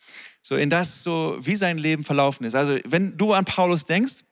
So 0.43 0.57
in 0.57 0.71
das, 0.71 1.03
so 1.03 1.39
wie 1.41 1.57
sein 1.57 1.79
Leben 1.79 2.05
verlaufen 2.05 2.45
ist. 2.45 2.55
Also 2.55 2.79
wenn 2.85 3.17
du 3.17 3.33
an 3.33 3.45
Paulus 3.45 3.85
denkst 3.85 4.25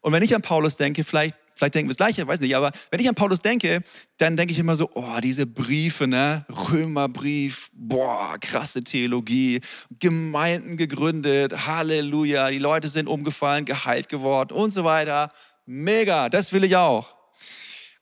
und 0.00 0.12
wenn 0.12 0.22
ich 0.22 0.34
an 0.34 0.42
Paulus 0.42 0.76
denke, 0.76 1.04
vielleicht 1.04 1.36
Vielleicht 1.56 1.74
denken 1.74 1.88
wir 1.88 1.94
das 1.94 1.96
Gleiche, 1.96 2.26
weiß 2.26 2.40
nicht. 2.40 2.54
Aber 2.54 2.70
wenn 2.90 3.00
ich 3.00 3.08
an 3.08 3.14
Paulus 3.14 3.40
denke, 3.40 3.80
dann 4.18 4.36
denke 4.36 4.52
ich 4.52 4.58
immer 4.58 4.76
so, 4.76 4.90
oh, 4.92 5.20
diese 5.22 5.46
Briefe, 5.46 6.06
ne? 6.06 6.44
Römerbrief, 6.50 7.70
boah, 7.72 8.36
krasse 8.38 8.84
Theologie, 8.84 9.62
Gemeinden 9.98 10.76
gegründet, 10.76 11.66
Halleluja, 11.66 12.50
die 12.50 12.58
Leute 12.58 12.88
sind 12.88 13.08
umgefallen, 13.08 13.64
geheilt 13.64 14.10
geworden 14.10 14.52
und 14.52 14.70
so 14.70 14.84
weiter. 14.84 15.32
Mega, 15.64 16.28
das 16.28 16.52
will 16.52 16.62
ich 16.62 16.76
auch. 16.76 17.16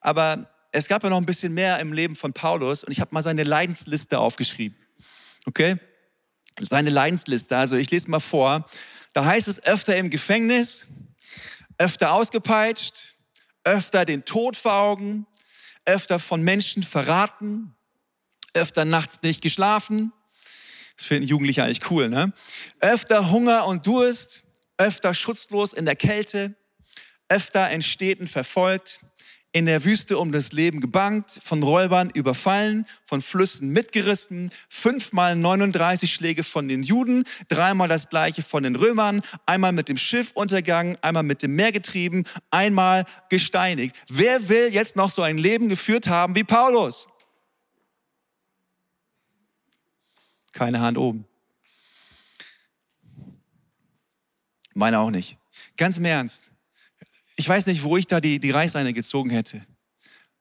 Aber 0.00 0.48
es 0.74 0.88
gab 0.88 1.04
ja 1.04 1.10
noch 1.10 1.18
ein 1.18 1.26
bisschen 1.26 1.54
mehr 1.54 1.78
im 1.78 1.92
Leben 1.92 2.16
von 2.16 2.32
Paulus 2.32 2.82
und 2.82 2.90
ich 2.90 3.00
habe 3.00 3.14
mal 3.14 3.22
seine 3.22 3.44
Leidensliste 3.44 4.18
aufgeschrieben. 4.18 4.76
Okay? 5.46 5.76
Seine 6.60 6.90
Leidensliste, 6.90 7.56
also 7.56 7.76
ich 7.76 7.92
lese 7.92 8.10
mal 8.10 8.18
vor. 8.18 8.66
Da 9.12 9.24
heißt 9.24 9.46
es 9.46 9.62
öfter 9.62 9.96
im 9.96 10.10
Gefängnis, 10.10 10.86
öfter 11.78 12.12
ausgepeitscht, 12.12 13.14
öfter 13.62 14.04
den 14.04 14.24
Tod 14.24 14.56
vor 14.56 14.74
Augen, 14.74 15.26
öfter 15.84 16.18
von 16.18 16.42
Menschen 16.42 16.82
verraten, 16.82 17.76
öfter 18.52 18.84
nachts 18.84 19.22
nicht 19.22 19.42
geschlafen. 19.42 20.12
Das 20.96 21.06
finden 21.06 21.28
Jugendliche 21.28 21.62
eigentlich 21.62 21.88
cool, 21.90 22.08
ne? 22.08 22.32
Öfter 22.80 23.30
Hunger 23.30 23.66
und 23.66 23.86
Durst, 23.86 24.42
öfter 24.76 25.14
schutzlos 25.14 25.72
in 25.72 25.84
der 25.84 25.96
Kälte, 25.96 26.56
öfter 27.28 27.70
in 27.70 27.80
Städten 27.80 28.26
verfolgt, 28.26 29.00
in 29.54 29.66
der 29.66 29.84
Wüste 29.84 30.18
um 30.18 30.32
das 30.32 30.50
Leben 30.50 30.80
gebankt, 30.80 31.38
von 31.40 31.62
Räubern 31.62 32.10
überfallen, 32.10 32.86
von 33.04 33.20
Flüssen 33.20 33.70
mitgerissen, 33.70 34.50
fünfmal 34.68 35.36
39 35.36 36.12
Schläge 36.12 36.42
von 36.42 36.66
den 36.66 36.82
Juden, 36.82 37.22
dreimal 37.48 37.86
das 37.86 38.08
gleiche 38.08 38.42
von 38.42 38.64
den 38.64 38.74
Römern, 38.74 39.22
einmal 39.46 39.70
mit 39.70 39.88
dem 39.88 39.96
Schiff 39.96 40.32
untergangen, 40.34 40.96
einmal 41.02 41.22
mit 41.22 41.40
dem 41.42 41.54
Meer 41.54 41.70
getrieben, 41.70 42.24
einmal 42.50 43.04
gesteinigt. 43.30 43.94
Wer 44.08 44.48
will 44.48 44.74
jetzt 44.74 44.96
noch 44.96 45.08
so 45.08 45.22
ein 45.22 45.38
Leben 45.38 45.68
geführt 45.68 46.08
haben 46.08 46.34
wie 46.34 46.42
Paulus? 46.42 47.06
Keine 50.50 50.80
Hand 50.80 50.98
oben. 50.98 51.26
Meine 54.74 54.98
auch 54.98 55.10
nicht. 55.10 55.38
Ganz 55.76 55.96
im 55.98 56.06
Ernst. 56.06 56.50
Ich 57.36 57.48
weiß 57.48 57.66
nicht, 57.66 57.82
wo 57.82 57.96
ich 57.96 58.06
da 58.06 58.20
die, 58.20 58.38
die 58.38 58.50
Reißleine 58.50 58.92
gezogen 58.92 59.30
hätte. 59.30 59.62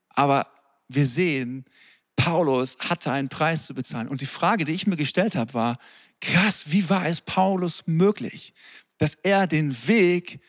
Aber 0.09 0.47
wir 0.87 1.05
sehen, 1.05 1.65
Paulus 2.15 2.77
hatte 2.79 3.11
einen 3.11 3.29
Preis 3.29 3.65
zu 3.65 3.73
bezahlen. 3.73 4.07
Und 4.07 4.21
die 4.21 4.27
Frage, 4.27 4.65
die 4.65 4.73
ich 4.73 4.87
mir 4.87 4.95
gestellt 4.95 5.35
habe, 5.35 5.53
war, 5.53 5.77
krass, 6.21 6.65
wie 6.71 6.89
war 6.89 7.05
es 7.05 7.21
Paulus 7.21 7.83
möglich, 7.85 8.53
dass 8.97 9.15
er 9.15 9.47
den 9.47 9.75
Weg 9.87 10.39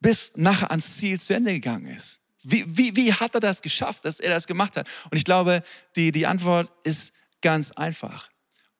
bis 0.00 0.32
nachher 0.36 0.70
ans 0.70 0.96
Ziel 0.96 1.20
zu 1.20 1.34
Ende 1.34 1.52
gegangen 1.52 1.86
ist? 1.86 2.20
Wie, 2.42 2.64
wie, 2.66 2.96
wie 2.96 3.12
hat 3.12 3.34
er 3.34 3.40
das 3.40 3.60
geschafft, 3.60 4.04
dass 4.04 4.20
er 4.20 4.30
das 4.30 4.46
gemacht 4.46 4.76
hat? 4.76 4.88
Und 5.10 5.18
ich 5.18 5.24
glaube, 5.24 5.62
die, 5.96 6.12
die 6.12 6.26
Antwort 6.26 6.72
ist 6.84 7.12
ganz 7.42 7.72
einfach. 7.72 8.30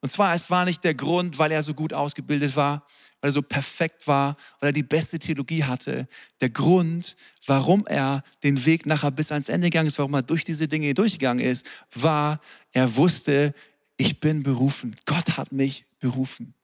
Und 0.01 0.11
zwar, 0.11 0.35
es 0.35 0.51
war 0.51 0.65
nicht 0.65 0.85
der 0.85 0.95
Grund, 0.95 1.39
weil 1.39 1.51
er 1.53 1.63
so 1.63 1.75
gut 1.75 1.93
ausgebildet 1.93 2.55
war, 2.55 2.87
weil 3.21 3.31
er 3.31 3.33
so 3.33 3.43
perfekt 3.43 4.07
war, 4.07 4.37
weil 4.61 4.71
er 4.71 4.73
die 4.73 4.83
beste 4.83 5.19
Theologie 5.19 5.65
hatte. 5.65 6.07
Der 6.41 6.51
Grund, 6.51 7.17
warum 7.47 7.87
er 7.87 8.23
den 8.43 8.67
Weg 8.67 8.87
nachher 8.87 9.11
bis 9.11 9.33
ans 9.33 9.49
Ende 9.49 9.69
gegangen 9.69 9.89
ist, 9.89 9.99
warum 9.99 10.15
er 10.15 10.23
durch 10.23 10.45
diese 10.45 10.69
Dinge 10.69 10.93
durchgegangen 10.95 11.45
ist, 11.45 11.67
war, 11.95 12.41
er 12.73 12.97
wusste, 12.97 13.55
ich 13.97 14.21
bin 14.21 14.43
berufen. 14.43 14.95
Gott 15.07 15.39
hat 15.39 15.53
mich 15.53 15.87
berufen. 15.99 16.55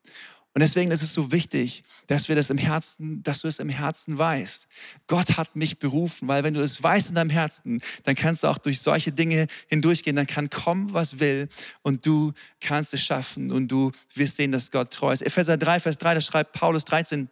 Und 0.54 0.60
deswegen 0.60 0.90
ist 0.90 1.02
es 1.02 1.14
so 1.14 1.32
wichtig, 1.32 1.82
dass 2.08 2.28
wir 2.28 2.36
das 2.36 2.50
im 2.50 2.58
Herzen, 2.58 3.22
dass 3.22 3.40
du 3.40 3.48
es 3.48 3.58
im 3.58 3.70
Herzen 3.70 4.18
weißt. 4.18 4.66
Gott 5.06 5.38
hat 5.38 5.56
mich 5.56 5.78
berufen, 5.78 6.28
weil 6.28 6.44
wenn 6.44 6.52
du 6.52 6.60
es 6.60 6.82
weißt 6.82 7.08
in 7.08 7.14
deinem 7.14 7.30
Herzen, 7.30 7.80
dann 8.02 8.14
kannst 8.14 8.42
du 8.42 8.48
auch 8.48 8.58
durch 8.58 8.80
solche 8.80 9.12
Dinge 9.12 9.46
hindurchgehen. 9.68 10.14
Dann 10.14 10.26
kann 10.26 10.50
kommen, 10.50 10.92
was 10.92 11.20
will 11.20 11.48
und 11.80 12.04
du 12.04 12.32
kannst 12.60 12.92
es 12.92 13.02
schaffen 13.02 13.50
und 13.50 13.68
du 13.68 13.92
wirst 14.14 14.36
sehen, 14.36 14.52
dass 14.52 14.70
Gott 14.70 14.92
treu 14.92 15.12
ist. 15.12 15.22
Epheser 15.22 15.56
3, 15.56 15.80
Vers 15.80 15.96
3, 15.96 16.14
da 16.14 16.20
schreibt 16.20 16.52
Paulus 16.52 16.84
13, 16.84 17.30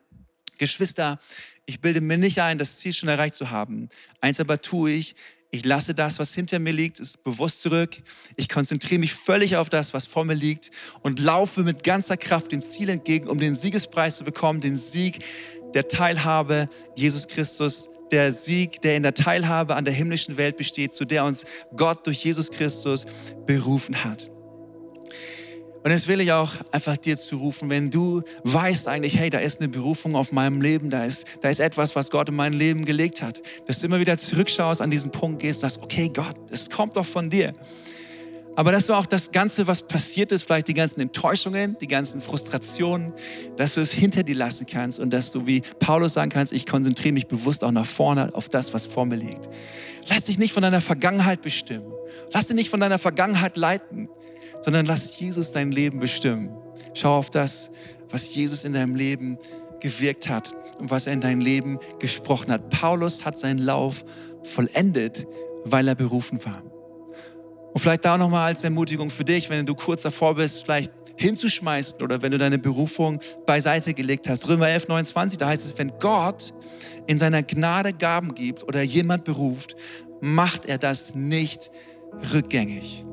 Geschwister, 0.56 1.18
ich 1.66 1.80
bilde 1.80 2.00
mir 2.00 2.18
nicht 2.18 2.40
ein, 2.40 2.58
das 2.58 2.78
Ziel 2.78 2.92
schon 2.92 3.08
erreicht 3.08 3.34
zu 3.34 3.50
haben. 3.50 3.88
Eins 4.20 4.40
aber 4.40 4.60
tue 4.60 4.92
ich, 4.92 5.14
ich 5.52 5.64
lasse 5.64 5.94
das, 5.94 6.20
was 6.20 6.32
hinter 6.32 6.60
mir 6.60 6.72
liegt, 6.72 7.00
ist 7.00 7.24
bewusst 7.24 7.62
zurück. 7.62 7.96
Ich 8.36 8.48
konzentriere 8.48 9.00
mich 9.00 9.12
völlig 9.12 9.56
auf 9.56 9.68
das, 9.68 9.92
was 9.92 10.06
vor 10.06 10.24
mir 10.24 10.34
liegt 10.34 10.70
und 11.00 11.18
laufe 11.18 11.62
mit 11.62 11.82
ganzer 11.82 12.16
Kraft 12.16 12.52
dem 12.52 12.62
Ziel 12.62 12.88
entgegen, 12.88 13.28
um 13.28 13.40
den 13.40 13.56
Siegespreis 13.56 14.18
zu 14.18 14.24
bekommen, 14.24 14.60
den 14.60 14.78
Sieg 14.78 15.18
der 15.74 15.88
Teilhabe 15.88 16.68
Jesus 16.94 17.26
Christus, 17.26 17.88
der 18.12 18.32
Sieg, 18.32 18.80
der 18.82 18.96
in 18.96 19.02
der 19.02 19.14
Teilhabe 19.14 19.74
an 19.74 19.84
der 19.84 19.94
himmlischen 19.94 20.36
Welt 20.36 20.56
besteht, 20.56 20.94
zu 20.94 21.04
der 21.04 21.24
uns 21.24 21.44
Gott 21.76 22.06
durch 22.06 22.24
Jesus 22.24 22.50
Christus 22.50 23.06
berufen 23.46 24.04
hat. 24.04 24.30
Und 25.82 25.90
jetzt 25.90 26.08
will 26.08 26.20
ich 26.20 26.30
auch 26.32 26.52
einfach 26.72 26.96
dir 26.98 27.16
zurufen, 27.16 27.70
wenn 27.70 27.90
du 27.90 28.22
weißt 28.44 28.86
eigentlich, 28.86 29.18
hey, 29.18 29.30
da 29.30 29.38
ist 29.38 29.60
eine 29.60 29.68
Berufung 29.68 30.14
auf 30.14 30.30
meinem 30.30 30.60
Leben, 30.60 30.90
da 30.90 31.04
ist, 31.04 31.26
da 31.40 31.48
ist 31.48 31.60
etwas, 31.60 31.96
was 31.96 32.10
Gott 32.10 32.28
in 32.28 32.36
mein 32.36 32.52
Leben 32.52 32.84
gelegt 32.84 33.22
hat, 33.22 33.40
dass 33.66 33.80
du 33.80 33.86
immer 33.86 33.98
wieder 33.98 34.18
zurückschaust, 34.18 34.82
an 34.82 34.90
diesen 34.90 35.10
Punkt 35.10 35.40
gehst, 35.40 35.60
sagst, 35.60 35.80
okay, 35.82 36.10
Gott, 36.12 36.36
es 36.50 36.68
kommt 36.68 36.96
doch 36.96 37.06
von 37.06 37.30
dir. 37.30 37.54
Aber 38.56 38.72
das 38.72 38.90
war 38.90 38.98
auch 38.98 39.06
das 39.06 39.30
Ganze, 39.30 39.66
was 39.68 39.80
passiert 39.80 40.32
ist, 40.32 40.42
vielleicht 40.42 40.68
die 40.68 40.74
ganzen 40.74 41.00
Enttäuschungen, 41.00 41.78
die 41.80 41.86
ganzen 41.86 42.20
Frustrationen, 42.20 43.14
dass 43.56 43.74
du 43.74 43.80
es 43.80 43.92
hinter 43.92 44.22
dir 44.22 44.34
lassen 44.34 44.66
kannst 44.66 44.98
und 44.98 45.10
dass 45.10 45.32
du 45.32 45.46
wie 45.46 45.62
Paulus 45.78 46.14
sagen 46.14 46.30
kannst, 46.30 46.52
ich 46.52 46.66
konzentriere 46.66 47.14
mich 47.14 47.26
bewusst 47.26 47.64
auch 47.64 47.70
nach 47.70 47.86
vorne 47.86 48.34
auf 48.34 48.50
das, 48.50 48.74
was 48.74 48.84
vor 48.84 49.06
mir 49.06 49.16
liegt. 49.16 49.48
Lass 50.08 50.24
dich 50.24 50.38
nicht 50.38 50.52
von 50.52 50.62
deiner 50.62 50.80
Vergangenheit 50.80 51.40
bestimmen. 51.40 51.90
Lass 52.34 52.48
dich 52.48 52.56
nicht 52.56 52.68
von 52.68 52.80
deiner 52.80 52.98
Vergangenheit 52.98 53.56
leiten 53.56 54.10
sondern 54.62 54.86
lass 54.86 55.18
Jesus 55.18 55.52
dein 55.52 55.72
Leben 55.72 55.98
bestimmen. 55.98 56.50
Schau 56.94 57.16
auf 57.16 57.30
das, 57.30 57.70
was 58.10 58.34
Jesus 58.34 58.64
in 58.64 58.72
deinem 58.72 58.94
Leben 58.94 59.38
gewirkt 59.80 60.28
hat 60.28 60.52
und 60.78 60.90
was 60.90 61.06
er 61.06 61.12
in 61.12 61.20
dein 61.20 61.40
Leben 61.40 61.78
gesprochen 61.98 62.52
hat. 62.52 62.68
Paulus 62.70 63.24
hat 63.24 63.38
seinen 63.38 63.58
Lauf 63.58 64.04
vollendet, 64.42 65.26
weil 65.64 65.88
er 65.88 65.94
berufen 65.94 66.44
war. 66.44 66.62
Und 67.72 67.80
vielleicht 67.80 68.04
da 68.04 68.18
nochmal 68.18 68.48
als 68.48 68.64
Ermutigung 68.64 69.10
für 69.10 69.24
dich, 69.24 69.48
wenn 69.48 69.64
du 69.64 69.74
kurz 69.74 70.02
davor 70.02 70.34
bist, 70.34 70.64
vielleicht 70.64 70.92
hinzuschmeißen 71.16 72.02
oder 72.02 72.22
wenn 72.22 72.32
du 72.32 72.38
deine 72.38 72.58
Berufung 72.58 73.20
beiseite 73.46 73.94
gelegt 73.94 74.28
hast. 74.28 74.48
Römer 74.48 74.68
11, 74.68 74.88
29, 74.88 75.38
da 75.38 75.48
heißt 75.48 75.64
es, 75.64 75.78
wenn 75.78 75.92
Gott 76.00 76.52
in 77.06 77.18
seiner 77.18 77.42
Gnade 77.42 77.92
Gaben 77.92 78.34
gibt 78.34 78.64
oder 78.64 78.82
jemand 78.82 79.24
beruft, 79.24 79.76
macht 80.20 80.64
er 80.64 80.78
das 80.78 81.14
nicht 81.14 81.70
rückgängig. 82.32 83.04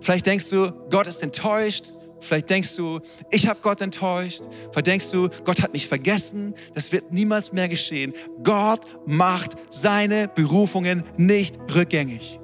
Vielleicht 0.00 0.26
denkst 0.26 0.50
du, 0.50 0.72
Gott 0.90 1.06
ist 1.06 1.22
enttäuscht. 1.22 1.92
Vielleicht 2.20 2.50
denkst 2.50 2.76
du, 2.76 3.00
ich 3.30 3.46
habe 3.46 3.60
Gott 3.60 3.80
enttäuscht. 3.80 4.42
Vielleicht 4.70 4.86
denkst 4.86 5.10
du, 5.10 5.28
Gott 5.44 5.62
hat 5.62 5.72
mich 5.72 5.86
vergessen. 5.86 6.54
Das 6.74 6.90
wird 6.92 7.12
niemals 7.12 7.52
mehr 7.52 7.68
geschehen. 7.68 8.12
Gott 8.42 8.80
macht 9.06 9.52
seine 9.68 10.28
Berufungen 10.28 11.04
nicht 11.16 11.56
rückgängig. 11.74 12.40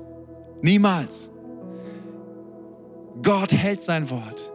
Niemals. 0.61 1.31
Gott 3.23 3.53
hält 3.53 3.83
sein 3.83 4.09
Wort. 4.11 4.53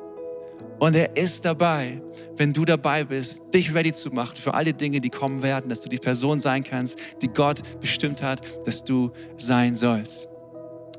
Und 0.80 0.96
er 0.96 1.18
ist 1.18 1.44
dabei, 1.44 2.02
wenn 2.36 2.54
du 2.54 2.64
dabei 2.64 3.04
bist, 3.04 3.42
dich 3.54 3.74
ready 3.74 3.92
zu 3.92 4.10
machen 4.12 4.38
für 4.38 4.54
alle 4.54 4.74
Dinge, 4.74 5.02
die 5.02 5.10
kommen 5.10 5.42
werden, 5.42 5.70
dass 5.70 5.82
du 5.82 5.90
die 5.90 5.98
Person 5.98 6.40
sein 6.40 6.64
kannst, 6.64 7.00
die 7.22 7.30
Gott 7.30 7.62
bestimmt 7.80 8.22
hat, 8.22 8.42
dass 8.66 8.84
du 8.84 9.12
sein 9.38 9.76
sollst. 9.76 10.30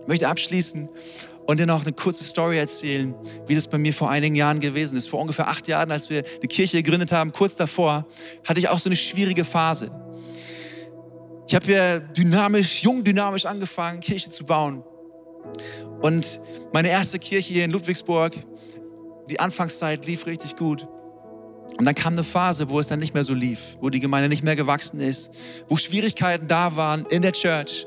Ich 0.00 0.08
möchte 0.08 0.28
abschließen 0.28 0.88
und 1.48 1.58
dir 1.58 1.64
noch 1.64 1.80
eine 1.80 1.94
kurze 1.94 2.24
Story 2.24 2.58
erzählen, 2.58 3.14
wie 3.46 3.54
das 3.54 3.66
bei 3.66 3.78
mir 3.78 3.94
vor 3.94 4.10
einigen 4.10 4.34
Jahren 4.34 4.60
gewesen 4.60 4.98
ist. 4.98 5.08
Vor 5.08 5.18
ungefähr 5.18 5.48
acht 5.48 5.66
Jahren, 5.66 5.90
als 5.90 6.10
wir 6.10 6.20
die 6.20 6.46
Kirche 6.46 6.82
gegründet 6.82 7.10
haben, 7.10 7.32
kurz 7.32 7.56
davor, 7.56 8.06
hatte 8.44 8.60
ich 8.60 8.68
auch 8.68 8.78
so 8.78 8.90
eine 8.90 8.96
schwierige 8.96 9.46
Phase. 9.46 9.90
Ich 11.46 11.54
habe 11.54 11.72
ja 11.72 11.98
dynamisch, 12.00 12.82
jung 12.82 13.02
dynamisch 13.02 13.46
angefangen, 13.46 14.00
Kirche 14.00 14.28
zu 14.28 14.44
bauen. 14.44 14.84
Und 16.02 16.38
meine 16.74 16.90
erste 16.90 17.18
Kirche 17.18 17.54
hier 17.54 17.64
in 17.64 17.70
Ludwigsburg, 17.70 18.34
die 19.30 19.40
Anfangszeit 19.40 20.04
lief 20.04 20.26
richtig 20.26 20.54
gut. 20.54 20.86
Und 21.78 21.86
dann 21.86 21.94
kam 21.94 22.12
eine 22.12 22.24
Phase, 22.24 22.68
wo 22.68 22.78
es 22.78 22.88
dann 22.88 22.98
nicht 22.98 23.14
mehr 23.14 23.24
so 23.24 23.32
lief, 23.32 23.78
wo 23.80 23.88
die 23.88 24.00
Gemeinde 24.00 24.28
nicht 24.28 24.44
mehr 24.44 24.56
gewachsen 24.56 25.00
ist, 25.00 25.30
wo 25.66 25.78
Schwierigkeiten 25.78 26.46
da 26.46 26.76
waren 26.76 27.06
in 27.06 27.22
der 27.22 27.32
Church. 27.32 27.86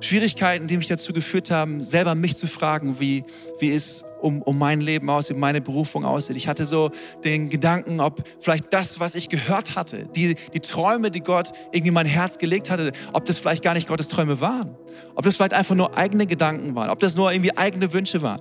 Schwierigkeiten, 0.00 0.68
die 0.68 0.76
mich 0.76 0.88
dazu 0.88 1.12
geführt 1.12 1.50
haben, 1.50 1.82
selber 1.82 2.14
mich 2.14 2.36
zu 2.36 2.46
fragen, 2.46 3.00
wie, 3.00 3.24
wie 3.58 3.72
es 3.72 4.04
um, 4.20 4.42
um 4.42 4.58
mein 4.58 4.80
Leben 4.80 5.10
aussieht, 5.10 5.36
meine 5.36 5.60
Berufung 5.60 6.04
aussieht. 6.04 6.36
Ich 6.36 6.46
hatte 6.46 6.64
so 6.64 6.90
den 7.24 7.48
Gedanken, 7.48 8.00
ob 8.00 8.22
vielleicht 8.40 8.72
das, 8.72 9.00
was 9.00 9.14
ich 9.14 9.28
gehört 9.28 9.76
hatte, 9.76 10.06
die, 10.14 10.36
die 10.54 10.60
Träume, 10.60 11.10
die 11.10 11.20
Gott 11.20 11.52
irgendwie 11.72 11.88
in 11.88 11.94
mein 11.94 12.06
Herz 12.06 12.38
gelegt 12.38 12.70
hatte, 12.70 12.92
ob 13.12 13.24
das 13.26 13.38
vielleicht 13.38 13.64
gar 13.64 13.74
nicht 13.74 13.88
Gottes 13.88 14.08
Träume 14.08 14.40
waren. 14.40 14.76
Ob 15.14 15.24
das 15.24 15.36
vielleicht 15.36 15.54
einfach 15.54 15.74
nur 15.74 15.96
eigene 15.96 16.26
Gedanken 16.26 16.74
waren, 16.74 16.90
ob 16.90 17.00
das 17.00 17.16
nur 17.16 17.32
irgendwie 17.32 17.56
eigene 17.56 17.92
Wünsche 17.92 18.22
waren. 18.22 18.40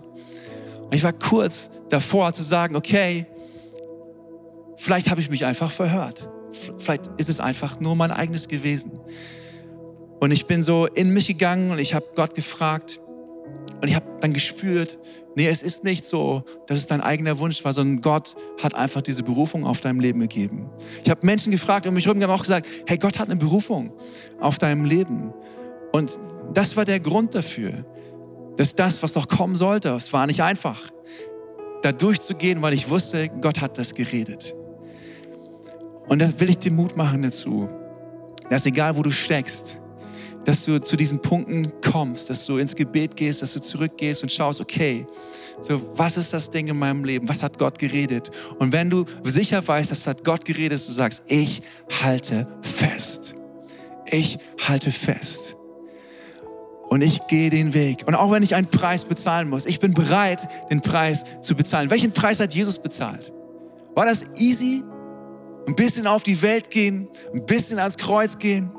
Und 0.84 0.94
ich 0.94 1.04
war 1.04 1.14
kurz 1.14 1.70
davor 1.90 2.34
zu 2.34 2.44
sagen, 2.44 2.76
okay, 2.76 3.26
vielleicht 4.78 5.10
habe 5.10 5.22
ich 5.22 5.30
mich 5.30 5.44
einfach 5.44 5.72
verhört. 5.72 6.30
Vielleicht 6.78 7.08
ist 7.18 7.30
es 7.30 7.40
einfach 7.40 7.80
nur 7.80 7.96
mein 7.96 8.12
eigenes 8.12 8.48
gewesen. 8.48 9.00
Und 10.20 10.32
ich 10.32 10.46
bin 10.46 10.64
so 10.64 10.88
in 10.88 11.14
mich 11.14 11.28
gegangen 11.28 11.72
und 11.72 11.80
ich 11.80 11.94
habe 11.94 12.06
Gott 12.16 12.34
gefragt 12.34 13.00
und 13.82 13.88
ich 13.88 13.96
habe 13.96 14.06
dann 14.20 14.34
gespürt, 14.34 14.98
nee, 15.36 15.48
es 15.48 15.62
ist 15.62 15.84
nicht 15.84 16.06
so, 16.06 16.44
dass 16.66 16.80
es 16.80 16.88
dein 16.88 17.02
eigener 17.02 17.38
Wunsch 17.38 17.64
war, 17.64 17.74
sondern 17.74 18.02
Gott 18.02 18.36
hat 18.62 18.74
einfach 18.74 19.02
diese 19.02 19.22
Berufung 19.22 19.66
auf 19.66 19.80
deinem 19.80 20.00
Leben 20.00 20.20
gegeben. 20.22 20.70
Ich 21.04 21.10
habe 21.12 21.26
Menschen 21.26 21.52
gefragt 21.52 21.86
und 21.86 21.94
mich 21.94 22.06
herum 22.08 22.22
haben 22.22 22.32
auch 22.32 22.42
gesagt, 22.42 22.68
hey, 22.88 22.98
Gott 22.98 23.20
hat 23.20 23.30
eine 23.30 23.38
Berufung 23.38 23.94
auf 24.40 24.58
deinem 24.58 24.86
Leben. 24.86 25.34
Und 25.92 26.20
das 26.54 26.76
war 26.76 26.86
der 26.86 27.00
Grund 27.00 27.36
dafür, 27.36 27.86
dass 28.56 28.74
das, 28.74 29.04
was 29.04 29.14
doch 29.14 29.28
kommen 29.28 29.56
sollte, 29.56 29.90
es 29.90 30.12
war 30.12 30.26
nicht 30.26 30.42
einfach, 30.42 30.82
da 31.84 31.92
durchzugehen, 31.92 32.64
weil 32.64 32.74
ich 32.74 32.90
wusste, 32.90 33.30
Gott 33.30 33.62
hat 33.62 33.78
das 33.78 33.94
geredet. 33.94 34.56
Und 36.08 36.20
da 36.20 36.40
will 36.40 36.50
ich 36.50 36.58
dir 36.58 36.72
Mut 36.72 36.98
machen 36.98 37.22
dazu, 37.22 37.70
dass 38.50 38.66
egal 38.66 38.98
wo 38.98 39.04
du 39.04 39.12
steckst, 39.12 39.80
dass 40.48 40.64
du 40.64 40.80
zu 40.80 40.96
diesen 40.96 41.20
Punkten 41.20 41.74
kommst, 41.82 42.30
dass 42.30 42.46
du 42.46 42.58
ins 42.58 42.74
Gebet 42.74 43.18
gehst, 43.18 43.42
dass 43.42 43.52
du 43.52 43.60
zurückgehst 43.60 44.24
und 44.24 44.32
schaust, 44.32 44.62
okay, 44.62 45.06
so, 45.60 45.82
was 45.98 46.16
ist 46.16 46.34
das 46.34 46.50
Ding 46.50 46.68
in 46.68 46.80
meinem 46.80 47.04
Leben? 47.04 47.28
Was 47.28 47.44
hat 47.44 47.58
Gott 47.60 47.78
geredet? 47.78 48.32
Und 48.58 48.72
wenn 48.72 48.90
du 48.90 49.04
sicher 49.26 49.68
weißt, 49.68 49.92
dass 49.92 50.08
hat 50.08 50.24
Gott 50.24 50.46
geredet, 50.46 50.80
du 50.88 50.92
sagst, 50.94 51.24
ich 51.28 51.62
halte 52.02 52.48
fest. 52.62 53.36
Ich 54.06 54.40
halte 54.66 54.90
fest. 54.90 55.58
Und 56.88 57.02
ich 57.02 57.28
gehe 57.28 57.50
den 57.50 57.74
Weg. 57.74 58.08
Und 58.08 58.16
auch 58.16 58.32
wenn 58.32 58.42
ich 58.42 58.56
einen 58.56 58.68
Preis 58.68 59.04
bezahlen 59.04 59.50
muss, 59.50 59.66
ich 59.66 59.82
bin 59.82 59.94
bereit, 59.94 60.48
den 60.70 60.80
Preis 60.80 61.26
zu 61.42 61.56
bezahlen. 61.56 61.90
Welchen 61.90 62.14
Preis 62.14 62.40
hat 62.40 62.54
Jesus 62.54 62.80
bezahlt? 62.80 63.34
War 63.96 64.06
das 64.06 64.26
easy? 64.38 64.82
Ein 65.68 65.76
bisschen 65.76 66.08
auf 66.08 66.24
die 66.24 66.42
Welt 66.42 66.70
gehen, 66.70 67.10
ein 67.34 67.46
bisschen 67.46 67.80
ans 67.80 67.98
Kreuz 67.98 68.38
gehen? 68.38 68.72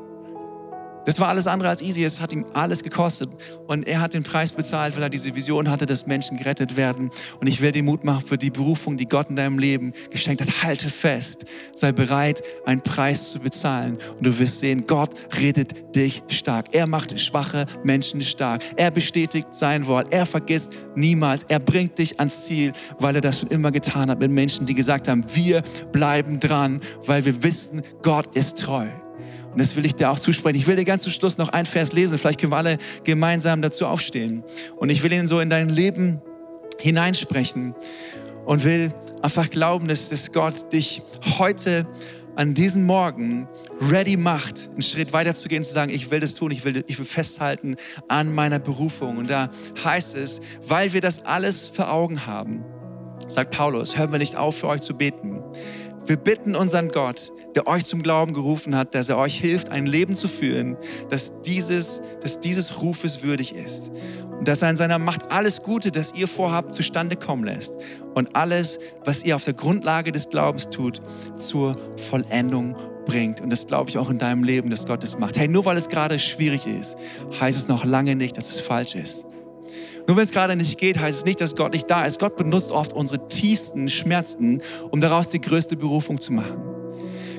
Das 1.09 1.19
war 1.21 1.29
alles 1.29 1.47
andere 1.47 1.71
als 1.71 1.81
easy. 1.81 2.05
Es 2.05 2.21
hat 2.21 2.35
ihm 2.35 2.45
alles 2.53 2.83
gekostet. 2.83 3.31
Und 3.67 3.87
er 3.87 4.03
hat 4.03 4.13
den 4.13 4.25
Preis 4.25 4.53
bezahlt, 4.53 4.95
weil 4.95 5.05
er 5.05 5.09
diese 5.09 5.35
Vision 5.35 5.71
hatte, 5.71 5.87
dass 5.87 6.07
Menschen 6.07 6.37
gerettet 6.37 6.77
werden. 6.77 7.11
Und 7.41 7.47
ich 7.47 7.63
will 7.63 7.73
dir 7.73 7.83
Mut 7.83 8.05
machen 8.05 8.21
für 8.27 8.37
die 8.37 8.51
Berufung, 8.51 8.99
die 8.99 9.07
Gott 9.07 9.31
in 9.31 9.37
deinem 9.37 9.59
Leben 9.59 9.95
geschenkt 10.11 10.43
hat. 10.43 10.63
Halte 10.63 10.91
fest. 10.91 11.47
Sei 11.75 11.93
bereit, 11.93 12.43
einen 12.67 12.83
Preis 12.83 13.31
zu 13.31 13.39
bezahlen. 13.39 13.97
Und 14.19 14.27
du 14.27 14.39
wirst 14.39 14.61
sehen, 14.61 14.87
Gott 14.87 15.15
redet 15.41 15.97
dich 15.97 16.23
stark. 16.29 16.75
Er 16.75 16.87
macht 16.87 17.19
schwache 17.19 17.65
Menschen 17.85 18.21
stark. 18.21 18.63
Er 18.77 18.91
bestätigt 18.91 19.55
sein 19.55 19.87
Wort. 19.87 20.13
Er 20.13 20.27
vergisst 20.27 20.75
niemals. 20.95 21.43
Er 21.45 21.59
bringt 21.59 21.97
dich 21.97 22.19
ans 22.19 22.45
Ziel, 22.45 22.73
weil 22.99 23.15
er 23.15 23.23
das 23.23 23.41
schon 23.41 23.49
immer 23.49 23.73
getan 23.73 24.11
hat 24.11 24.19
mit 24.19 24.31
Menschen, 24.31 24.67
die 24.67 24.75
gesagt 24.75 25.09
haben, 25.09 25.25
wir 25.33 25.63
bleiben 25.91 26.39
dran, 26.39 26.83
weil 27.07 27.25
wir 27.25 27.43
wissen, 27.43 27.81
Gott 28.03 28.37
ist 28.37 28.61
treu. 28.61 28.89
Und 29.53 29.61
das 29.61 29.77
will 29.77 29.85
ich 29.87 29.95
dir 29.95 30.11
auch 30.11 30.19
zusprechen. 30.19 30.57
Ich 30.57 30.67
will 30.67 30.77
dir 30.77 30.85
ganz 30.85 31.03
zum 31.03 31.13
Schluss 31.13 31.39
noch 31.39 31.49
ein 31.49 31.67
Vers 31.67 31.93
lesen. 31.93 32.19
Vielleicht 32.19 32.41
können 32.41 32.53
wir 32.53 32.59
alle 32.59 32.79
gemeinsam 33.05 33.63
dazu 33.63 33.87
aufstehen. 33.87 34.45
Und 34.77 34.91
ich 34.91 35.03
will 35.03 35.13
ihn 35.13 35.27
so 35.27 35.41
in 35.41 35.51
dein 35.51 35.69
Leben 35.69 36.21
hineinsprechen 36.79 37.75
und 38.45 38.65
will 38.65 38.93
einfach 39.23 39.51
glauben, 39.51 39.89
dass, 39.89 40.11
dass 40.11 40.33
Gott 40.33 40.73
dich 40.73 41.03
heute 41.39 41.87
an 42.37 42.55
diesem 42.55 42.85
Morgen 42.85 43.49
ready 43.81 44.17
macht, 44.17 44.69
einen 44.71 44.83
Schritt 44.83 45.13
weiter 45.13 45.35
zu 45.35 45.49
gehen, 45.49 45.65
zu 45.65 45.73
sagen, 45.73 45.91
ich 45.91 46.11
will 46.13 46.21
das 46.21 46.35
tun, 46.35 46.53
ich 46.53 46.65
will, 46.65 46.85
ich 46.87 46.99
will 46.99 47.05
festhalten 47.05 47.75
an 48.07 48.33
meiner 48.33 48.61
Berufung. 48.61 49.17
Und 49.17 49.29
da 49.29 49.51
heißt 49.83 50.15
es, 50.15 50.41
weil 50.63 50.93
wir 50.93 51.01
das 51.01 51.25
alles 51.25 51.67
vor 51.67 51.91
Augen 51.91 52.27
haben, 52.27 52.65
sagt 53.27 53.57
Paulus, 53.57 53.99
hören 53.99 54.13
wir 54.13 54.21
nicht 54.21 54.37
auf, 54.37 54.59
für 54.59 54.69
euch 54.69 54.83
zu 54.83 54.95
beten. 54.95 55.43
Wir 56.07 56.17
bitten 56.17 56.57
unseren 56.57 56.89
Gott, 56.89 57.33
der 57.55 57.67
euch 57.67 57.85
zum 57.85 58.03
Glauben 58.03 58.33
gerufen 58.33 58.77
hat, 58.77 58.95
dass 58.95 59.09
er 59.09 59.19
euch 59.19 59.39
hilft, 59.39 59.71
ein 59.71 59.87
Leben 59.87 60.17
zu 60.17 60.29
führen, 60.29 60.77
das 61.11 61.33
dieses, 61.45 62.01
das 62.23 62.41
dieses 62.41 62.81
Rufes 62.81 63.23
würdig 63.23 63.55
ist. 63.55 63.91
Und 64.39 64.47
dass 64.47 64.63
er 64.63 64.71
in 64.71 64.77
seiner 64.77 64.99
Macht 64.99 65.33
alles 65.33 65.63
Gute, 65.63 65.91
das 65.91 66.15
ihr 66.15 66.29
vorhabt, 66.29 66.73
zustande 66.73 67.17
kommen 67.17 67.45
lässt. 67.45 67.75
Und 68.15 68.37
alles, 68.37 68.79
was 69.05 69.25
ihr 69.25 69.37
auf 69.37 69.45
der 69.45 69.55
Grundlage 69.55 70.13
des 70.13 70.29
Glaubens 70.29 70.69
tut, 70.71 71.01
zur 71.37 71.77
Vollendung 71.97 72.77
bringt. 73.05 73.41
Und 73.41 73.51
das 73.51 73.67
glaube 73.67 73.91
ich 73.91 73.99
auch 73.99 74.11
in 74.11 74.19
deinem 74.19 74.45
Leben, 74.45 74.71
dass 74.71 74.87
Gott 74.87 75.03
das 75.03 75.19
macht. 75.19 75.37
Hey, 75.37 75.49
nur 75.49 75.65
weil 75.65 75.77
es 75.77 75.89
gerade 75.89 76.19
schwierig 76.19 76.67
ist, 76.67 76.97
heißt 77.41 77.59
es 77.59 77.67
noch 77.67 77.85
lange 77.85 78.15
nicht, 78.15 78.37
dass 78.37 78.49
es 78.49 78.61
falsch 78.61 78.95
ist. 78.95 79.25
Nur 80.07 80.17
wenn 80.17 80.25
es 80.25 80.31
gerade 80.31 80.57
nicht 80.57 80.79
geht, 80.79 80.99
heißt 80.99 81.19
es 81.19 81.25
nicht, 81.25 81.41
dass 81.41 81.55
Gott 81.55 81.73
nicht 81.73 81.91
da 81.91 82.05
ist. 82.05 82.19
Gott 82.19 82.37
benutzt 82.37 82.73
oft 82.73 82.93
unsere 82.93 83.29
tiefsten 83.29 83.89
Schmerzen, 83.89 84.63
um 84.91 85.01
daraus 85.01 85.29
die 85.29 85.41
größte 85.41 85.77
Berufung 85.77 86.21
zu 86.21 86.33
machen. 86.33 86.79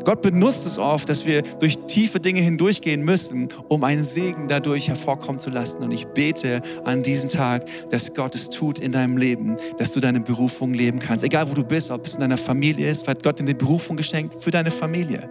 Gott 0.03 0.21
benutzt 0.21 0.65
es 0.65 0.79
oft, 0.79 1.09
dass 1.09 1.25
wir 1.25 1.41
durch 1.41 1.77
tiefe 1.87 2.19
Dinge 2.19 2.39
hindurchgehen 2.39 3.03
müssen, 3.03 3.49
um 3.67 3.83
einen 3.83 4.03
Segen 4.03 4.47
dadurch 4.47 4.87
hervorkommen 4.87 5.39
zu 5.39 5.49
lassen. 5.49 5.79
Und 5.83 5.91
ich 5.91 6.07
bete 6.07 6.61
an 6.85 7.03
diesem 7.03 7.29
Tag, 7.29 7.65
dass 7.89 8.13
Gott 8.13 8.35
es 8.35 8.49
tut 8.49 8.79
in 8.79 8.91
deinem 8.91 9.17
Leben, 9.17 9.57
dass 9.77 9.91
du 9.91 9.99
deine 9.99 10.21
Berufung 10.21 10.73
leben 10.73 10.99
kannst. 10.99 11.25
Egal 11.25 11.49
wo 11.49 11.53
du 11.53 11.63
bist, 11.63 11.91
ob 11.91 12.05
es 12.05 12.15
in 12.15 12.21
deiner 12.21 12.37
Familie 12.37 12.89
ist, 12.89 13.07
hat 13.07 13.23
Gott 13.23 13.39
dir 13.39 13.43
eine 13.43 13.55
Berufung 13.55 13.97
geschenkt 13.97 14.35
für 14.41 14.51
deine 14.51 14.71
Familie. 14.71 15.29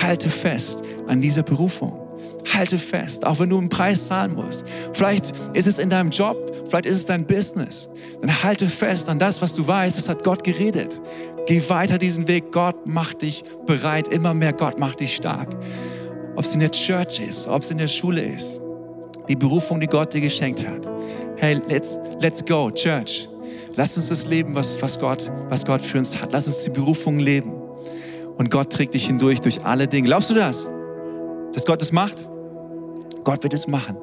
Halte 0.00 0.30
fest 0.30 0.82
an 1.06 1.20
dieser 1.20 1.42
Berufung. 1.42 2.05
Halte 2.52 2.78
fest, 2.78 3.26
auch 3.26 3.38
wenn 3.38 3.50
du 3.50 3.58
einen 3.58 3.68
Preis 3.68 4.06
zahlen 4.06 4.34
musst. 4.34 4.64
Vielleicht 4.92 5.32
ist 5.54 5.66
es 5.66 5.78
in 5.78 5.90
deinem 5.90 6.10
Job, 6.10 6.36
vielleicht 6.66 6.86
ist 6.86 6.96
es 6.96 7.04
dein 7.04 7.26
Business. 7.26 7.88
Dann 8.20 8.42
halte 8.42 8.68
fest 8.68 9.08
an 9.08 9.18
das, 9.18 9.42
was 9.42 9.54
du 9.54 9.66
weißt, 9.66 9.98
es 9.98 10.08
hat 10.08 10.22
Gott 10.22 10.44
geredet. 10.44 11.00
Geh 11.46 11.62
weiter 11.68 11.96
diesen 11.96 12.26
Weg. 12.26 12.50
Gott 12.50 12.86
macht 12.88 13.22
dich 13.22 13.44
bereit, 13.66 14.08
immer 14.08 14.34
mehr. 14.34 14.52
Gott 14.52 14.78
macht 14.78 15.00
dich 15.00 15.14
stark. 15.14 15.48
Ob 16.34 16.44
es 16.44 16.52
in 16.54 16.60
der 16.60 16.72
Church 16.72 17.20
ist, 17.20 17.46
ob 17.46 17.62
es 17.62 17.70
in 17.70 17.78
der 17.78 17.86
Schule 17.86 18.22
ist. 18.22 18.60
Die 19.28 19.36
Berufung, 19.36 19.80
die 19.80 19.86
Gott 19.86 20.12
dir 20.12 20.20
geschenkt 20.20 20.66
hat. 20.66 20.88
Hey, 21.36 21.60
let's, 21.68 21.98
let's 22.20 22.44
go, 22.44 22.70
Church. 22.70 23.28
Lass 23.76 23.96
uns 23.96 24.08
das 24.08 24.26
leben, 24.26 24.54
was, 24.54 24.80
was, 24.82 24.98
Gott, 24.98 25.30
was 25.48 25.64
Gott 25.64 25.82
für 25.82 25.98
uns 25.98 26.20
hat. 26.20 26.32
Lass 26.32 26.48
uns 26.48 26.62
die 26.62 26.70
Berufung 26.70 27.18
leben. 27.18 27.52
Und 28.38 28.50
Gott 28.50 28.72
trägt 28.72 28.94
dich 28.94 29.06
hindurch 29.06 29.40
durch 29.40 29.64
alle 29.64 29.86
Dinge. 29.86 30.08
Glaubst 30.08 30.30
du 30.30 30.34
das? 30.34 30.68
Dass 31.52 31.64
Gott 31.64 31.80
das 31.80 31.92
macht? 31.92 32.28
Gott 33.26 33.42
wird 33.42 33.54
es 33.54 33.66
machen. 33.66 33.96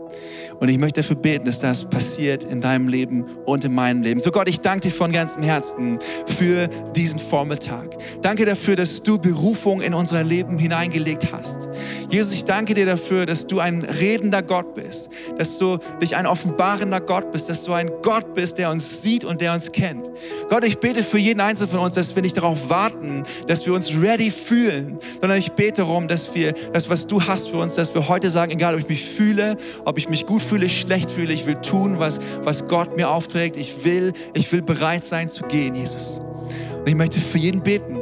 Und 0.63 0.69
ich 0.69 0.77
möchte 0.77 1.01
dafür 1.01 1.17
beten, 1.17 1.43
dass 1.43 1.59
das 1.59 1.83
passiert 1.83 2.45
in 2.45 2.61
deinem 2.61 2.87
Leben 2.87 3.25
und 3.43 3.65
in 3.65 3.75
meinem 3.75 4.01
Leben. 4.01 4.21
So 4.21 4.31
Gott, 4.31 4.47
ich 4.47 4.61
danke 4.61 4.87
dir 4.87 4.95
von 4.95 5.11
ganzem 5.11 5.43
Herzen 5.43 5.99
für 6.25 6.69
diesen 6.95 7.19
Vormittag. 7.19 7.97
Danke 8.21 8.45
dafür, 8.45 8.77
dass 8.77 9.03
du 9.03 9.17
Berufung 9.17 9.81
in 9.81 9.93
unser 9.93 10.23
Leben 10.23 10.57
hineingelegt 10.57 11.33
hast. 11.33 11.67
Jesus, 12.09 12.33
ich 12.33 12.45
danke 12.45 12.75
dir 12.75 12.85
dafür, 12.85 13.25
dass 13.25 13.45
du 13.45 13.59
ein 13.59 13.83
redender 13.83 14.41
Gott 14.41 14.73
bist, 14.73 15.09
dass 15.37 15.57
du 15.57 15.79
dich 16.01 16.15
ein 16.15 16.25
offenbarender 16.25 17.01
Gott 17.01 17.33
bist, 17.33 17.49
dass 17.49 17.63
du 17.63 17.73
ein 17.73 17.91
Gott 18.01 18.33
bist, 18.33 18.57
der 18.57 18.69
uns 18.69 19.01
sieht 19.01 19.25
und 19.25 19.41
der 19.41 19.51
uns 19.51 19.69
kennt. 19.73 20.09
Gott, 20.47 20.63
ich 20.63 20.77
bete 20.77 21.03
für 21.03 21.17
jeden 21.17 21.41
Einzelnen 21.41 21.71
von 21.71 21.79
uns, 21.81 21.95
dass 21.95 22.15
wir 22.15 22.21
nicht 22.21 22.37
darauf 22.37 22.69
warten, 22.69 23.23
dass 23.47 23.65
wir 23.65 23.73
uns 23.73 24.01
ready 24.01 24.31
fühlen, 24.31 24.97
sondern 25.19 25.37
ich 25.37 25.51
bete 25.51 25.81
darum, 25.81 26.07
dass 26.07 26.33
wir 26.33 26.53
das, 26.71 26.89
was 26.89 27.05
du 27.05 27.21
hast 27.21 27.49
für 27.49 27.57
uns, 27.57 27.75
dass 27.75 27.93
wir 27.93 28.07
heute 28.07 28.29
sagen, 28.29 28.53
egal 28.53 28.75
ob 28.75 28.79
ich 28.79 28.87
mich 28.87 29.03
fühle, 29.03 29.57
ob 29.83 29.97
ich 29.97 30.07
mich 30.07 30.25
gut 30.25 30.41
fühle, 30.41 30.52
fühle, 30.53 30.69
schlecht 30.69 31.09
fühle. 31.09 31.33
Ich 31.33 31.47
will 31.47 31.55
tun, 31.55 31.97
was, 31.97 32.19
was 32.43 32.67
Gott 32.67 32.95
mir 32.95 33.09
aufträgt. 33.09 33.57
Ich 33.57 33.83
will, 33.83 34.13
ich 34.33 34.51
will 34.51 34.61
bereit 34.61 35.03
sein 35.03 35.29
zu 35.29 35.45
gehen, 35.45 35.73
Jesus. 35.73 36.19
Und 36.19 36.87
ich 36.87 36.95
möchte 36.95 37.19
für 37.19 37.39
jeden 37.39 37.63
beten. 37.63 37.97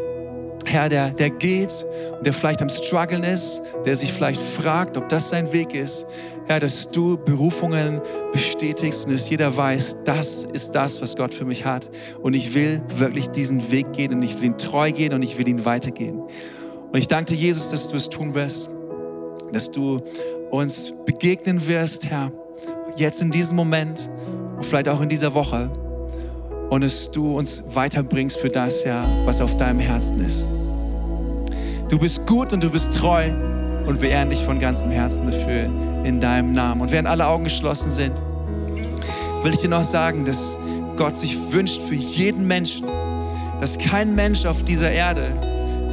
Herr, 0.66 0.90
der, 0.90 1.12
der 1.12 1.30
geht 1.30 1.86
und 2.18 2.26
der 2.26 2.34
vielleicht 2.34 2.62
am 2.62 2.70
Struggeln 2.70 3.24
ist, 3.24 3.62
der 3.86 3.96
sich 3.96 4.12
vielleicht 4.12 4.40
fragt, 4.40 4.96
ob 4.98 5.08
das 5.10 5.30
sein 5.30 5.52
Weg 5.54 5.74
ist. 5.74 6.06
Herr, 6.46 6.60
dass 6.60 6.92
du 6.92 7.18
Berufungen 7.18 8.02
bestätigst 8.34 9.06
und 9.06 9.14
dass 9.14 9.30
jeder 9.30 9.56
weiß, 9.56 9.98
das 10.04 10.44
ist 10.44 10.76
das, 10.76 11.02
was 11.02 11.16
Gott 11.16 11.34
für 11.34 11.46
mich 11.46 11.66
hat. 11.66 11.90
Und 12.22 12.34
ich 12.34 12.54
will 12.54 12.82
wirklich 12.98 13.30
diesen 13.30 13.72
Weg 13.72 13.94
gehen 13.94 14.14
und 14.14 14.22
ich 14.24 14.38
will 14.38 14.48
ihn 14.48 14.58
treu 14.58 14.92
gehen 14.92 15.14
und 15.14 15.24
ich 15.24 15.38
will 15.38 15.48
ihn 15.48 15.64
weitergehen. 15.64 16.20
Und 16.20 17.00
ich 17.00 17.08
danke 17.08 17.34
dir, 17.34 17.40
Jesus, 17.40 17.70
dass 17.72 17.88
du 17.90 17.96
es 17.96 18.10
tun 18.10 18.36
wirst, 18.36 18.70
dass 19.54 19.72
du 19.72 20.02
uns 20.52 20.94
begegnen 21.06 21.66
wirst, 21.66 22.10
Herr, 22.10 22.32
jetzt 22.96 23.22
in 23.22 23.32
diesem 23.32 23.56
Moment 23.58 24.10
und 24.56 24.66
vielleicht 24.66 24.90
auch 24.90 25.02
in 25.02 25.10
dieser 25.10 25.34
Woche 25.34 25.70
und 26.70 26.84
dass 26.84 27.12
du 27.12 27.38
uns 27.38 27.64
weiterbringst 27.74 28.40
für 28.40 28.50
das, 28.50 28.84
ja, 28.84 29.04
was 29.26 29.42
auf 29.42 29.58
deinem 29.58 29.80
Herzen 29.80 30.22
ist. 30.22 30.50
Du 31.90 32.00
bist 32.00 32.26
gut 32.26 32.54
und 32.54 32.64
du 32.64 32.70
bist 32.70 32.98
treu 32.98 33.30
und 33.86 34.02
wir 34.02 34.10
ehren 34.10 34.30
dich 34.30 34.44
von 34.44 34.60
ganzem 34.60 34.92
Herzen 34.92 35.26
dafür 35.26 35.66
in 36.06 36.22
deinem 36.22 36.54
Namen. 36.54 36.82
Und 36.82 36.92
während 36.92 37.10
alle 37.10 37.28
Augen 37.28 37.44
geschlossen 37.44 37.90
sind, 37.90 38.14
will 39.44 39.54
ich 39.54 39.60
dir 39.60 39.70
noch 39.70 39.84
sagen, 39.84 40.24
dass 40.24 40.58
Gott 40.96 41.18
sich 41.18 41.36
wünscht 41.52 41.82
für 41.82 41.96
jeden 41.96 42.48
Menschen, 42.48 42.88
dass 43.60 43.78
kein 43.78 44.16
Mensch 44.16 44.46
auf 44.46 44.64
dieser 44.64 44.92
Erde 44.92 45.34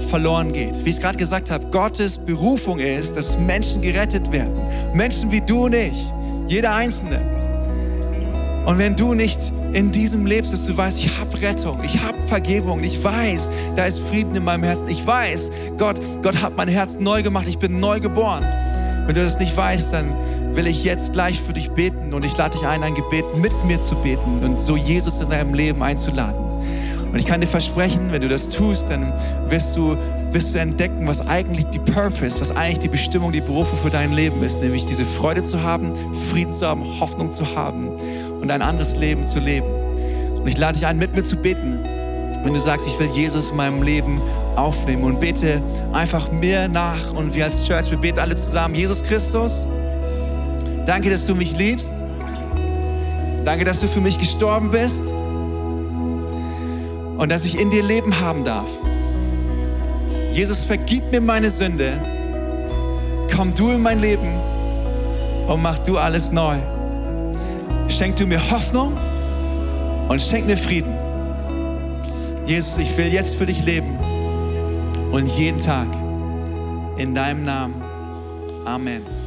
verloren 0.01 0.53
geht. 0.53 0.85
Wie 0.85 0.91
ich 0.91 0.97
es 0.97 1.01
gerade 1.01 1.19
gesagt 1.19 1.51
habe, 1.51 1.67
Gottes 1.67 2.19
Berufung 2.19 2.79
ist, 2.79 3.17
dass 3.17 3.37
Menschen 3.37 3.83
gerettet 3.83 4.31
werden. 4.31 4.53
Menschen 4.95 5.33
wie 5.33 5.41
du 5.41 5.65
und 5.65 5.75
ich. 5.75 6.13
Jeder 6.49 6.75
Einzelne. 6.75 7.21
Und 8.65 8.79
wenn 8.79 8.97
du 8.97 9.15
nicht 9.15 9.53
in 9.73 9.93
diesem 9.93 10.27
lebst, 10.27 10.53
dass 10.53 10.65
du 10.65 10.77
weißt, 10.77 11.05
ich 11.05 11.19
habe 11.19 11.41
Rettung, 11.41 11.79
ich 11.85 12.03
habe 12.03 12.21
Vergebung, 12.23 12.83
ich 12.83 13.03
weiß, 13.05 13.51
da 13.77 13.85
ist 13.85 14.01
Frieden 14.01 14.35
in 14.35 14.45
meinem 14.45 14.65
Herzen, 14.65 14.89
ich 14.89 15.07
weiß, 15.07 15.51
Gott, 15.77 16.01
Gott 16.23 16.41
hat 16.43 16.57
mein 16.57 16.69
Herz 16.69 16.99
neu 16.99 17.23
gemacht, 17.23 17.47
ich 17.47 17.59
bin 17.59 17.81
neu 17.81 18.01
geboren. 18.01 18.45
Wenn 19.07 19.15
du 19.15 19.23
das 19.23 19.39
nicht 19.39 19.57
weißt, 19.57 19.93
dann 19.93 20.15
will 20.55 20.67
ich 20.67 20.85
jetzt 20.85 21.13
gleich 21.13 21.41
für 21.41 21.53
dich 21.53 21.71
beten 21.71 22.13
und 22.15 22.25
ich 22.25 22.37
lade 22.37 22.59
dich 22.59 22.67
ein, 22.67 22.83
ein 22.83 22.95
Gebet 22.95 23.25
mit 23.37 23.53
mir 23.65 23.81
zu 23.81 23.95
beten 23.97 24.43
und 24.43 24.59
so 24.59 24.77
Jesus 24.77 25.21
in 25.21 25.29
deinem 25.29 25.55
Leben 25.55 25.83
einzuladen. 25.83 26.49
Und 27.13 27.17
ich 27.19 27.27
kann 27.27 27.41
dir 27.41 27.47
versprechen, 27.47 28.11
wenn 28.11 28.21
du 28.21 28.29
das 28.29 28.49
tust, 28.49 28.91
dann 28.91 29.13
wirst 29.49 29.77
du, 29.77 29.97
wirst 30.33 30.55
du 30.55 30.59
entdecken, 30.59 31.07
was 31.07 31.27
eigentlich 31.27 31.67
die 31.67 31.79
Purpose, 31.79 32.41
was 32.41 32.51
eigentlich 32.51 32.81
die 32.81 32.89
Bestimmung, 32.89 33.33
die 33.33 33.41
Berufung 33.41 33.79
für 33.79 33.91
dein 33.91 34.13
Leben 34.13 34.43
ist. 34.43 34.61
Nämlich 34.61 34.85
diese 34.85 35.05
Freude 35.05 35.43
zu 35.43 35.63
haben, 35.63 35.93
Frieden 36.15 36.53
zu 36.53 36.67
haben, 36.67 36.83
Hoffnung 37.01 37.31
zu 37.31 37.55
haben 37.55 37.89
und 38.41 38.51
ein 38.51 38.63
anderes 38.63 38.97
Leben 38.97 39.25
zu 39.27 39.39
leben. 39.39 39.67
Und 40.37 40.47
ich 40.47 40.59
lade 40.59 40.79
dich 40.79 40.87
ein, 40.87 40.99
mit 40.99 41.15
mir 41.15 41.23
zu 41.23 41.37
beten. 41.37 41.79
Wenn 42.45 42.55
du 42.55 42.61
sagst, 42.61 42.87
ich 42.87 42.99
will 42.99 43.09
Jesus 43.09 43.51
in 43.51 43.57
meinem 43.57 43.83
Leben 43.83 44.21
aufnehmen 44.55 45.05
und 45.05 45.21
bete 45.21 45.61
einfach 45.93 46.31
mir 46.31 46.69
nach 46.69 47.13
und 47.13 47.35
wir 47.35 47.47
als 47.47 47.67
Church, 47.67 47.91
wir 47.91 47.99
beten 47.99 48.21
alle 48.21 48.37
zusammen. 48.37 48.75
Jesus 48.75 49.03
Christus, 49.03 49.67
danke, 50.87 51.11
dass 51.11 51.27
du 51.27 51.35
mich 51.35 51.57
liebst. 51.57 51.95
Danke, 53.45 53.65
dass 53.65 53.81
du 53.81 53.89
für 53.89 54.01
mich 54.01 54.19
gestorben 54.19 54.71
bist 54.71 55.07
und 57.17 57.29
dass 57.31 57.45
ich 57.45 57.59
in 57.59 57.71
dir 57.71 57.83
Leben 57.83 58.21
haben 58.21 58.45
darf. 58.45 58.69
Jesus, 60.39 60.63
vergib 60.63 61.11
mir 61.11 61.21
meine 61.21 61.51
Sünde. 61.51 62.01
Komm 63.35 63.53
du 63.57 63.73
in 63.73 63.83
mein 63.83 63.99
Leben 63.99 64.39
und 65.49 65.61
mach 65.61 65.81
du 65.81 65.99
alles 65.99 66.31
neu. 66.31 66.59
Schenk 67.89 68.15
du 68.15 68.25
mir 68.25 68.39
Hoffnung 68.49 68.97
und 70.09 70.23
schenk 70.23 70.47
mir 70.47 70.57
Frieden. 70.57 70.95
Jesus, 72.47 72.79
ich 72.79 72.97
will 72.97 73.13
jetzt 73.13 73.35
für 73.35 73.47
dich 73.47 73.65
leben 73.65 73.99
und 75.11 75.27
jeden 75.27 75.59
Tag 75.59 75.89
in 76.99 77.17
deinem 77.17 77.43
Namen. 77.43 77.83
Amen. 78.65 79.18